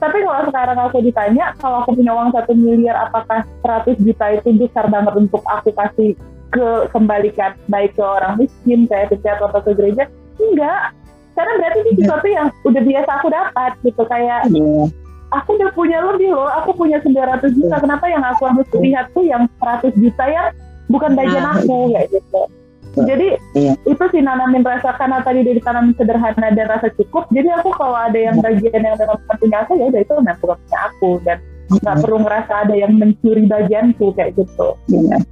tapi 0.00 0.24
kalau 0.24 0.48
sekarang 0.48 0.78
aku 0.80 0.98
ditanya, 1.04 1.52
kalau 1.60 1.84
aku 1.84 1.92
punya 1.92 2.16
uang 2.16 2.32
satu 2.32 2.56
miliar, 2.56 2.96
apakah 3.04 3.44
100 3.60 4.00
juta 4.00 4.32
itu 4.32 4.48
besar 4.56 4.88
banget 4.88 5.12
untuk 5.12 5.44
aku 5.44 5.76
kasih 5.76 6.16
ke 6.50 6.88
kembalikan 6.88 7.52
baik 7.68 7.92
ke 7.94 8.02
orang 8.02 8.40
miskin, 8.40 8.88
kayak 8.88 9.12
ke 9.12 9.20
atau 9.20 9.60
ke 9.60 9.76
gereja? 9.76 10.08
Enggak. 10.40 10.96
Karena 11.36 11.52
berarti 11.60 11.78
ini 11.84 11.92
sesuatu 12.00 12.26
yang 12.32 12.48
udah 12.64 12.82
biasa 12.82 13.10
aku 13.20 13.28
dapat 13.30 13.72
gitu 13.86 14.02
kayak 14.08 14.40
yeah. 14.50 14.86
aku 15.30 15.48
udah 15.56 15.70
punya 15.76 15.98
lebih 16.02 16.32
loh, 16.32 16.48
aku 16.48 16.74
punya 16.74 16.98
900 17.04 17.54
juta. 17.54 17.76
Yeah. 17.76 17.80
Kenapa 17.84 18.04
yang 18.08 18.24
aku 18.24 18.42
harus 18.48 18.68
lihat 18.80 19.06
tuh 19.12 19.24
yang 19.28 19.46
100 19.60 20.00
juta 20.00 20.24
yang 20.26 20.48
bukan 20.88 21.12
bagian 21.12 21.44
nah. 21.44 21.60
aku 21.60 21.92
ya 21.92 22.02
gitu. 22.08 22.42
Jadi 22.90 23.38
iya. 23.54 23.74
itu 23.86 24.04
sih 24.10 24.18
nanamin 24.18 24.66
rasa 24.66 24.98
karena 24.98 25.22
tadi 25.22 25.46
dari 25.46 25.62
tanam 25.62 25.94
sederhana 25.94 26.50
dan 26.50 26.66
rasa 26.66 26.90
cukup. 26.98 27.30
Jadi 27.30 27.46
aku 27.54 27.70
kalau 27.78 27.94
ada 27.94 28.18
yang 28.18 28.42
iya. 28.42 28.44
bagian 28.50 28.82
yang 28.82 28.96
memang 28.98 29.18
punya 29.38 29.58
aku 29.62 29.72
ya 29.78 29.84
udah 29.94 30.00
itu 30.02 30.12
memang 30.18 30.38
bukan 30.42 30.58
punya 30.58 30.78
aku 30.90 31.10
dan 31.22 31.38
nggak 31.70 31.96
perlu 32.02 32.18
ngerasa 32.26 32.52
ada 32.66 32.74
yang 32.74 32.92
mencuri 32.98 33.44
bagianku 33.46 34.06
kayak 34.18 34.34
gitu. 34.34 34.68
Iya. 34.90 35.22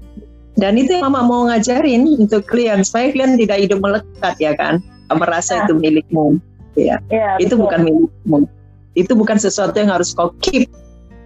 Dan 0.59 0.75
itu 0.79 0.91
yang 0.99 1.11
mama 1.11 1.23
mau 1.27 1.43
ngajarin 1.51 2.03
untuk 2.19 2.47
klien 2.47 2.83
supaya 2.83 3.11
klien 3.15 3.39
tidak 3.39 3.59
hidup 3.63 3.79
melekat 3.79 4.35
ya 4.43 4.55
kan, 4.59 4.83
merasa 5.11 5.59
nah. 5.59 5.63
itu 5.67 5.75
milikmu. 5.79 6.39
Ya, 6.79 7.03
ya 7.11 7.39
itu 7.43 7.55
betul. 7.59 7.63
bukan 7.67 7.81
milikmu. 7.87 8.39
Itu 8.95 9.13
bukan 9.15 9.39
sesuatu 9.39 9.75
yang 9.79 9.91
harus 9.91 10.15
kau 10.15 10.35
keep. 10.43 10.71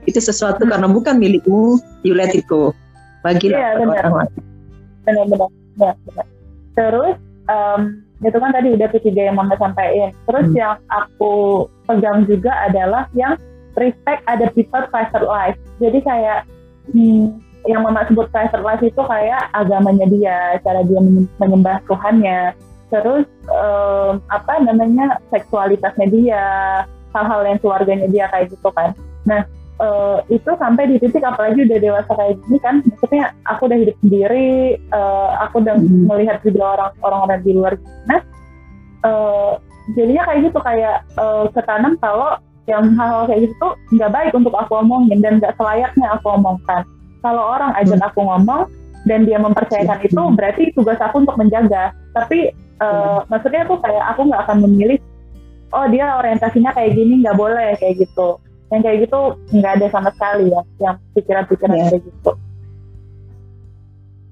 Itu 0.04 0.20
sesuatu 0.20 0.64
hmm. 0.64 0.70
karena 0.72 0.88
bukan 0.88 1.16
milikmu, 1.16 1.80
you 2.04 2.12
let 2.12 2.32
it 2.36 2.44
go. 2.48 2.76
Bagilah 3.24 3.56
ya, 3.56 3.68
orang 3.80 4.14
lain. 4.26 4.32
Benar-benar. 5.06 5.61
Ya, 5.80 5.92
benar. 6.04 6.26
Terus 6.72 7.16
um, 7.48 7.82
itu 8.22 8.38
kan 8.38 8.50
tadi 8.54 8.68
udah 8.74 8.88
ketiga 8.92 9.30
yang 9.30 9.36
mama 9.36 9.58
sampaikan. 9.58 10.14
Terus 10.28 10.46
hmm. 10.52 10.56
yang 10.58 10.74
aku 10.88 11.66
pegang 11.90 12.24
juga 12.24 12.52
adalah 12.70 13.10
yang 13.16 13.34
respect 13.76 14.22
ada 14.28 14.48
people 14.52 14.84
private 14.92 15.26
life. 15.26 15.58
Jadi 15.82 15.98
kayak 16.04 16.46
hmm, 16.92 17.40
yang 17.66 17.82
mama 17.86 18.06
sebut 18.06 18.26
private 18.30 18.62
life 18.62 18.82
itu 18.82 19.02
kayak 19.02 19.50
agamanya 19.54 20.06
dia, 20.10 20.38
cara 20.66 20.82
dia 20.82 21.00
menyembah 21.38 21.78
Tuhannya, 21.86 22.58
terus 22.90 23.24
um, 23.46 24.18
apa 24.28 24.58
namanya 24.66 25.22
seksualitasnya 25.30 26.06
dia, 26.10 26.44
hal-hal 27.14 27.40
yang 27.46 27.58
keluarganya 27.62 28.08
dia 28.10 28.26
kayak 28.34 28.50
gitu 28.50 28.68
kan. 28.74 28.92
Nah 29.22 29.46
uh, 29.82 30.18
itu 30.30 30.50
sampai 30.56 30.86
di 30.86 30.96
titik 31.02 31.26
apalagi 31.26 31.66
udah 31.66 31.78
dewasa 31.82 32.12
kayak 32.14 32.38
gini 32.46 32.58
kan, 32.62 32.74
maksudnya 32.86 33.34
aku 33.50 33.66
udah 33.66 33.78
hidup 33.82 33.96
sendiri, 33.98 34.78
uh, 34.94 35.30
aku 35.42 35.60
udah 35.60 35.74
hmm. 35.76 36.06
melihat 36.06 36.38
juga 36.46 36.62
orang 36.78 36.92
orang 37.02 37.42
di 37.42 37.52
luar 37.52 37.74
sana. 37.82 38.18
Uh, 39.02 39.58
jadinya 39.98 40.22
kayak 40.30 40.40
gitu 40.46 40.58
kayak 40.62 41.02
uh, 41.18 41.50
ketanam 41.50 41.98
kalau 41.98 42.38
yang 42.70 42.94
hal-hal 42.94 43.26
kayak 43.26 43.50
gitu 43.50 43.54
tuh 43.58 43.74
nggak 43.98 44.14
baik 44.14 44.32
untuk 44.38 44.54
aku 44.54 44.78
omongin 44.78 45.18
dan 45.18 45.42
nggak 45.42 45.58
selayaknya 45.58 46.06
aku 46.14 46.26
omongkan. 46.38 46.86
Kalau 47.22 47.42
orang 47.58 47.74
ajak 47.74 47.98
hmm. 47.98 48.08
aku 48.08 48.20
ngomong 48.22 48.70
dan 49.10 49.26
dia 49.26 49.38
mempercayakan 49.42 49.98
hmm. 49.98 50.06
itu, 50.06 50.22
berarti 50.38 50.62
tugas 50.78 50.98
aku 51.02 51.26
untuk 51.26 51.34
menjaga. 51.34 51.90
Tapi 52.14 52.54
uh, 52.78 52.86
hmm. 52.86 53.34
maksudnya 53.34 53.66
tuh 53.66 53.82
kayak 53.82 54.04
aku 54.14 54.30
nggak 54.30 54.42
akan 54.46 54.58
memilih, 54.62 54.98
oh 55.74 55.86
dia 55.90 56.06
orientasinya 56.22 56.70
kayak 56.70 56.94
gini 56.94 57.26
nggak 57.26 57.34
boleh 57.34 57.74
kayak 57.82 58.06
gitu. 58.06 58.38
Yang 58.72 58.80
kayak 58.88 58.98
gitu 59.04 59.20
nggak 59.52 59.72
ada 59.76 59.86
sama 59.92 60.10
sekali 60.16 60.48
ya, 60.48 60.62
yang 60.80 60.96
pikiran-pikiran 61.12 61.76
yeah. 61.76 61.88
kayak 61.92 62.02
gitu. 62.08 62.32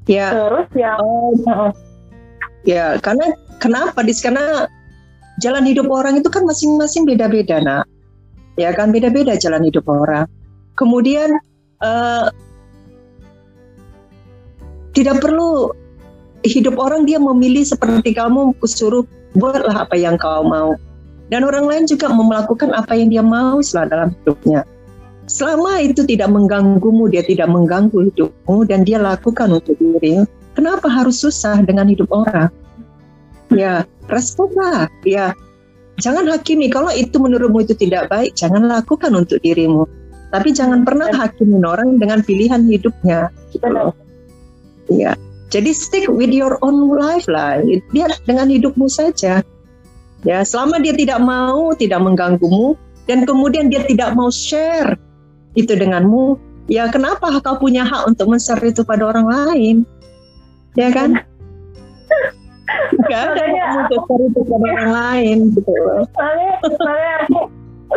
Ya. 0.08 0.26
Terus 0.32 0.68
yang 0.74 0.98
oh, 0.98 1.36
uh, 1.46 1.70
ya 2.64 2.96
karena 3.04 3.36
kenapa 3.60 4.00
di 4.00 4.16
karena 4.16 4.64
jalan 5.44 5.64
hidup 5.68 5.86
orang 5.92 6.18
itu 6.18 6.28
kan 6.32 6.42
masing-masing 6.48 7.04
beda-beda 7.04 7.60
nak 7.60 7.84
ya 8.60 8.72
kan 8.76 8.92
beda-beda 8.92 9.36
jalan 9.40 9.64
hidup 9.64 9.88
orang. 9.88 10.28
Kemudian 10.76 11.32
uh, 11.84 12.28
tidak 14.96 15.20
perlu 15.24 15.72
hidup 16.44 16.76
orang 16.80 17.04
dia 17.04 17.20
memilih 17.20 17.64
seperti 17.64 18.16
kamu 18.16 18.56
suruh 18.64 19.04
buatlah 19.36 19.88
apa 19.88 19.96
yang 19.96 20.20
kau 20.20 20.44
mau. 20.44 20.76
Dan 21.30 21.46
orang 21.46 21.66
lain 21.70 21.84
juga 21.86 22.10
melakukan 22.10 22.74
apa 22.74 22.98
yang 22.98 23.08
dia 23.10 23.22
mau 23.22 23.62
selama 23.62 23.88
dalam 23.90 24.08
hidupnya. 24.20 24.66
Selama 25.30 25.78
itu 25.78 26.02
tidak 26.02 26.26
mengganggumu, 26.26 27.06
dia 27.06 27.22
tidak 27.22 27.46
mengganggu 27.46 28.10
hidupmu 28.10 28.66
dan 28.66 28.82
dia 28.82 28.98
lakukan 28.98 29.46
untuk 29.54 29.78
diri. 29.78 30.26
Kenapa 30.58 30.90
harus 30.90 31.22
susah 31.22 31.62
dengan 31.62 31.86
hidup 31.86 32.10
orang? 32.10 32.50
Ya, 33.54 33.86
responlah. 34.10 34.90
Ya, 35.06 35.30
Jangan 36.00 36.24
hakimi 36.32 36.72
kalau 36.72 36.88
itu 36.96 37.20
menurutmu 37.20 37.60
itu 37.60 37.76
tidak 37.76 38.08
baik, 38.08 38.32
jangan 38.32 38.64
lakukan 38.64 39.12
untuk 39.12 39.36
dirimu. 39.44 39.84
Tapi 40.32 40.48
jangan 40.56 40.82
pernah 40.88 41.12
hakimin 41.12 41.60
orang 41.62 42.00
dengan 42.00 42.24
pilihan 42.24 42.64
hidupnya. 42.64 43.28
Gitu 43.52 43.68
Iya. 44.90 45.14
Jadi 45.50 45.70
stick 45.74 46.06
with 46.08 46.32
your 46.32 46.56
own 46.64 46.88
life 46.94 47.28
lah. 47.28 47.60
Dia 47.92 48.08
dengan 48.24 48.48
hidupmu 48.48 48.88
saja. 48.88 49.44
Ya, 50.22 50.44
selama 50.44 50.80
dia 50.84 50.92
tidak 50.92 51.20
mau, 51.24 51.72
tidak 51.76 52.00
mengganggumu, 52.04 52.76
dan 53.08 53.24
kemudian 53.24 53.72
dia 53.72 53.82
tidak 53.88 54.12
mau 54.12 54.28
share 54.28 55.00
itu 55.56 55.72
denganmu, 55.72 56.36
ya 56.68 56.92
kenapa 56.92 57.40
kau 57.40 57.56
punya 57.56 57.82
hak 57.88 58.06
untuk 58.06 58.28
men-share 58.28 58.62
itu 58.62 58.84
pada 58.84 59.08
orang 59.08 59.26
lain? 59.26 59.76
Ya 60.76 60.92
kan? 60.92 61.18
Gak 63.10 63.22
ada 63.34 63.44
untuk 63.82 64.06
cari 64.06 64.24
itu 64.30 64.40
pada 64.46 64.66
orang 64.78 64.90
lain 64.94 65.36
gitu 65.58 65.72
Soalnya, 66.14 66.52
soalnya 66.62 67.12
aku 67.26 67.40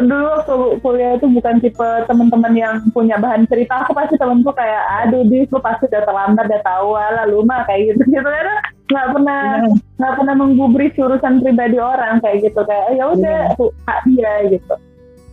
dulu 0.02 0.26
waktu 0.26 0.56
kuliah 0.82 1.12
itu 1.22 1.28
bukan 1.30 1.56
tipe 1.62 1.90
teman-teman 2.10 2.54
yang 2.58 2.76
punya 2.90 3.22
bahan 3.22 3.46
cerita 3.46 3.86
aku 3.86 3.94
pasti 3.94 4.18
temenku 4.18 4.50
kayak 4.50 4.82
aduh 5.06 5.22
dis 5.30 5.46
lu 5.54 5.62
pasti 5.62 5.86
udah 5.86 6.02
terlambat 6.02 6.50
udah 6.50 6.62
tahu 6.66 6.98
lah 6.98 7.30
lu 7.30 7.46
mah 7.46 7.62
kayak 7.70 7.94
gitu 7.94 8.02
gitu 8.10 8.26
karena 8.26 8.58
nggak 8.84 9.08
pernah 9.16 9.44
iya. 9.64 9.72
nggak 10.00 10.14
pernah 10.20 10.36
menggubris 10.36 10.94
urusan 11.00 11.40
pribadi 11.40 11.78
orang 11.80 12.20
kayak 12.20 12.52
gitu 12.52 12.62
kayak 12.68 13.00
ya 13.00 13.04
udah 13.08 13.40
yeah. 13.56 13.72
hak 13.88 14.00
dia 14.12 14.34
gitu 14.52 14.74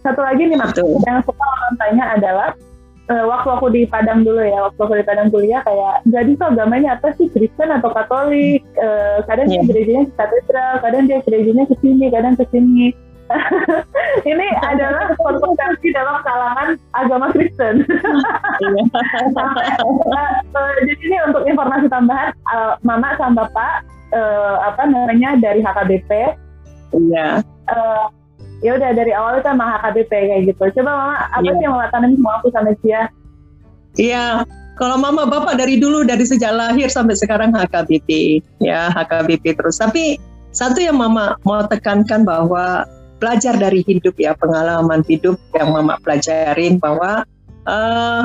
satu 0.00 0.20
lagi 0.22 0.42
nih 0.48 0.56
mas 0.56 0.72
yang 0.78 1.20
suka 1.26 1.44
orang 1.44 1.74
tanya 1.76 2.04
adalah 2.14 2.48
uh, 3.10 3.24
waktu 3.26 3.48
aku 3.50 3.66
di 3.74 3.82
Padang 3.90 4.22
dulu 4.22 4.40
ya, 4.40 4.70
waktu 4.70 4.80
aku 4.80 4.94
di 4.96 5.04
Padang 5.04 5.28
kuliah 5.28 5.60
kayak 5.66 6.06
jadi 6.06 6.30
tuh 6.38 6.46
agamanya 6.54 6.96
apa 6.96 7.12
sih 7.18 7.26
Kristen 7.28 7.74
atau 7.74 7.90
Katolik? 7.90 8.62
Uh, 8.78 9.20
kadang 9.26 9.50
yeah. 9.50 9.60
dia 9.60 9.68
gerejanya 9.68 10.02
ke 10.08 10.14
katedral, 10.14 10.72
kadang 10.80 11.04
dia 11.10 11.18
gerejanya 11.26 11.64
ke 11.66 11.74
sini, 11.82 12.06
kadang 12.08 12.34
ke 12.38 12.44
sini. 12.54 12.94
Ini 14.30 14.48
adalah 14.66 15.14
kontroversi 15.14 15.94
dalam 15.94 16.18
kalangan 16.26 16.68
agama 16.98 17.30
Kristen. 17.30 17.86
Iya. 18.60 18.82
uh, 20.52 20.72
jadi 20.84 21.02
ini 21.06 21.16
untuk 21.30 21.46
informasi 21.46 21.86
tambahan, 21.88 22.34
uh, 22.50 22.74
Mama 22.82 23.14
sama 23.16 23.46
Bapak 23.46 23.86
uh, 24.12 24.56
apa 24.66 24.82
namanya 24.90 25.38
dari 25.38 25.62
HKBP. 25.62 26.10
Iya. 26.90 27.40
Uh, 27.70 28.10
ya 28.60 28.76
udah 28.76 28.90
dari 28.92 29.12
awal 29.14 29.40
itu 29.40 29.48
emang 29.48 29.70
HKBP 29.80 30.12
kayak 30.12 30.42
gitu. 30.52 30.64
Coba 30.80 30.90
mama 30.92 31.16
apa 31.32 31.42
yeah. 31.44 31.54
sih 31.56 31.64
yang 31.64 31.74
mama 31.74 31.86
tanam 31.94 32.12
semua 32.18 32.32
aku 32.42 32.48
sama 32.52 32.72
Cia? 32.82 33.02
Iya, 33.98 34.24
kalau 34.78 34.96
mama 35.00 35.26
bapak 35.26 35.58
dari 35.58 35.80
dulu 35.80 36.06
dari 36.06 36.22
sejak 36.22 36.54
lahir 36.54 36.88
sampai 36.92 37.16
sekarang 37.18 37.52
HKBP 37.56 38.40
ya 38.62 38.92
HKBP 38.92 39.56
terus. 39.58 39.80
Tapi 39.80 40.20
satu 40.50 40.82
yang 40.82 40.98
mama 40.98 41.38
mau 41.46 41.62
tekankan 41.66 42.26
bahwa 42.26 42.84
belajar 43.20 43.54
dari 43.60 43.84
hidup 43.84 44.16
ya 44.16 44.32
pengalaman 44.34 45.04
hidup 45.04 45.36
yang 45.52 45.76
mama 45.76 46.00
pelajarin 46.00 46.80
bahwa 46.80 47.22
uh, 47.68 48.24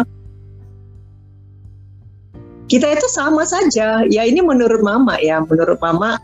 kita 2.65 2.97
itu 2.97 3.07
sama 3.11 3.45
saja 3.45 4.07
ya 4.07 4.23
ini 4.25 4.41
menurut 4.41 4.81
mama 4.81 5.19
ya 5.21 5.43
menurut 5.43 5.77
mama 5.83 6.17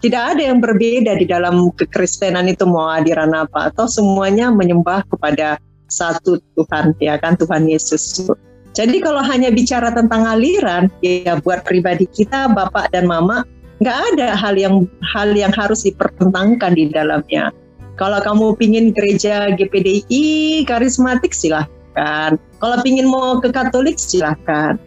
tidak 0.00 0.36
ada 0.36 0.42
yang 0.52 0.58
berbeda 0.64 1.12
di 1.20 1.26
dalam 1.28 1.68
kekristenan 1.76 2.48
itu 2.48 2.64
mau 2.64 2.88
aliran 2.88 3.36
apa 3.36 3.68
atau 3.72 3.84
semuanya 3.84 4.48
menyembah 4.48 5.04
kepada 5.12 5.60
satu 5.92 6.40
Tuhan 6.56 6.96
ya 7.02 7.20
kan 7.20 7.36
Tuhan 7.36 7.68
Yesus. 7.68 8.30
Jadi 8.72 9.02
kalau 9.02 9.20
hanya 9.20 9.52
bicara 9.52 9.92
tentang 9.92 10.24
aliran 10.24 10.88
ya 11.04 11.36
buat 11.42 11.66
pribadi 11.66 12.08
kita 12.08 12.48
Bapak 12.48 12.94
dan 12.94 13.04
Mama 13.10 13.44
nggak 13.82 13.98
ada 14.14 14.38
hal 14.38 14.56
yang 14.56 14.88
hal 15.04 15.36
yang 15.36 15.52
harus 15.52 15.84
dipertentangkan 15.84 16.72
di 16.72 16.88
dalamnya. 16.88 17.52
Kalau 18.00 18.16
kamu 18.24 18.56
pingin 18.56 18.96
gereja 18.96 19.52
GPDI 19.52 20.64
karismatik 20.64 21.36
silahkan. 21.36 22.40
Kalau 22.56 22.76
pingin 22.80 23.04
mau 23.04 23.36
ke 23.44 23.52
Katolik 23.52 24.00
silahkan. 24.00 24.80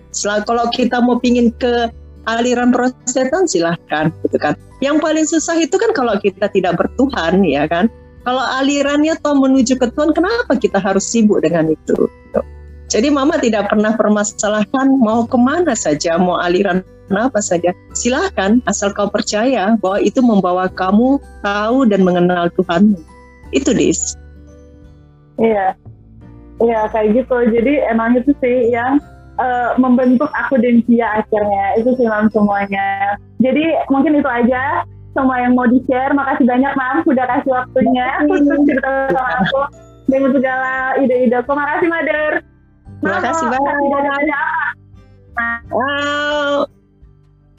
Kalau 0.49 0.65
kita 0.73 0.97
mau 0.97 1.21
pingin 1.21 1.53
ke 1.61 1.93
aliran 2.25 2.73
Protestan 2.73 3.45
silahkan 3.45 4.09
gitu 4.25 4.37
kan. 4.41 4.57
Yang 4.81 4.97
paling 4.97 5.25
susah 5.29 5.61
itu 5.61 5.77
kan 5.77 5.93
kalau 5.93 6.17
kita 6.17 6.49
tidak 6.49 6.73
bertuhan 6.81 7.45
ya 7.45 7.69
kan. 7.69 7.85
Kalau 8.23 8.39
alirannya 8.39 9.19
toh 9.19 9.35
menuju 9.35 9.75
ke 9.75 9.91
Tuhan, 9.91 10.15
kenapa 10.15 10.55
kita 10.55 10.79
harus 10.79 11.03
sibuk 11.03 11.43
dengan 11.43 11.75
itu? 11.75 12.07
Gitu. 12.07 12.41
Jadi 12.87 13.11
mama 13.11 13.35
tidak 13.35 13.67
pernah 13.67 13.99
permasalahkan 13.99 14.95
mau 14.95 15.27
ke 15.27 15.35
mana 15.35 15.75
saja, 15.75 16.15
mau 16.15 16.39
aliran 16.39 16.87
apa 17.17 17.39
saja. 17.39 17.71
Silahkan, 17.93 18.61
asal 18.65 18.93
kau 18.93 19.09
percaya 19.09 19.77
bahwa 19.79 19.99
itu 20.01 20.19
membawa 20.19 20.69
kamu 20.71 21.17
tahu 21.45 21.85
dan 21.89 22.01
mengenal 22.05 22.49
Tuhan. 22.57 22.97
Itu 23.53 23.73
dis. 23.73 24.17
Iya, 25.37 25.77
iya 26.61 26.81
kayak 26.89 27.23
gitu. 27.23 27.37
Jadi 27.53 27.73
emang 27.89 28.17
itu 28.17 28.33
sih 28.41 28.73
yang 28.73 29.01
uh, 29.39 29.71
membentuk 29.79 30.29
aku 30.33 30.59
dan 30.59 30.83
Cia 30.85 31.23
akhirnya 31.23 31.65
itu 31.79 31.89
sih 31.97 32.05
mam 32.05 32.29
semuanya 32.29 33.17
jadi 33.41 33.85
mungkin 33.89 34.19
itu 34.19 34.29
aja 34.29 34.85
semua 35.13 35.37
yang 35.41 35.53
mau 35.53 35.69
di 35.69 35.81
share 35.85 36.13
makasih 36.13 36.45
banyak 36.45 36.73
mam 36.73 37.05
sudah 37.05 37.25
kasih 37.29 37.51
waktunya 37.53 38.07
untuk 38.25 38.65
cerita 38.65 39.13
sama 39.13 39.31
aku 39.45 39.61
dengan 40.09 40.31
segala 40.35 40.73
ide-ide 40.99 41.35
aku 41.37 41.51
makasih 41.53 41.87
Mother 41.89 42.31
terima 43.01 43.19
kasih 43.21 43.45
banyak 43.49 44.37
wow. 45.73 46.69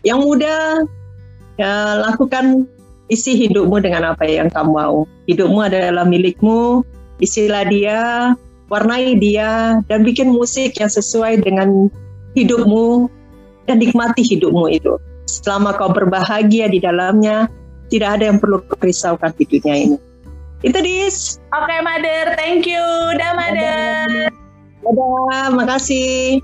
Yang 0.05 0.21
muda 0.21 0.85
Ya, 1.55 2.03
lakukan 2.03 2.67
isi 3.07 3.39
hidupmu 3.47 3.79
dengan 3.79 4.15
apa 4.15 4.27
yang 4.27 4.51
kamu 4.51 4.75
mau. 4.75 5.07
Hidupmu 5.31 5.71
adalah 5.71 6.03
milikmu, 6.03 6.83
isilah 7.23 7.63
dia, 7.71 8.35
warnai 8.67 9.15
dia, 9.23 9.79
dan 9.87 10.03
bikin 10.03 10.35
musik 10.35 10.75
yang 10.83 10.91
sesuai 10.91 11.47
dengan 11.47 11.87
hidupmu 12.35 13.07
dan 13.71 13.79
nikmati 13.79 14.27
hidupmu 14.27 14.67
itu. 14.67 14.99
Selama 15.31 15.79
kau 15.79 15.95
berbahagia 15.95 16.67
di 16.67 16.83
dalamnya, 16.83 17.47
tidak 17.89 18.19
ada 18.21 18.35
yang 18.35 18.39
perlu 18.43 18.59
kau 18.67 18.79
risaukan 18.83 19.31
di 19.39 19.47
dunia 19.47 19.75
ini. 19.79 19.99
Itu 20.67 20.81
dis. 20.83 21.39
Oke, 21.55 21.71
okay, 21.71 21.81
Mother. 21.85 22.35
Thank 22.35 22.67
you. 22.67 22.83
Dah, 23.15 23.37
Mother. 23.37 24.33
Dadah, 24.83 25.49
makasih. 25.55 26.41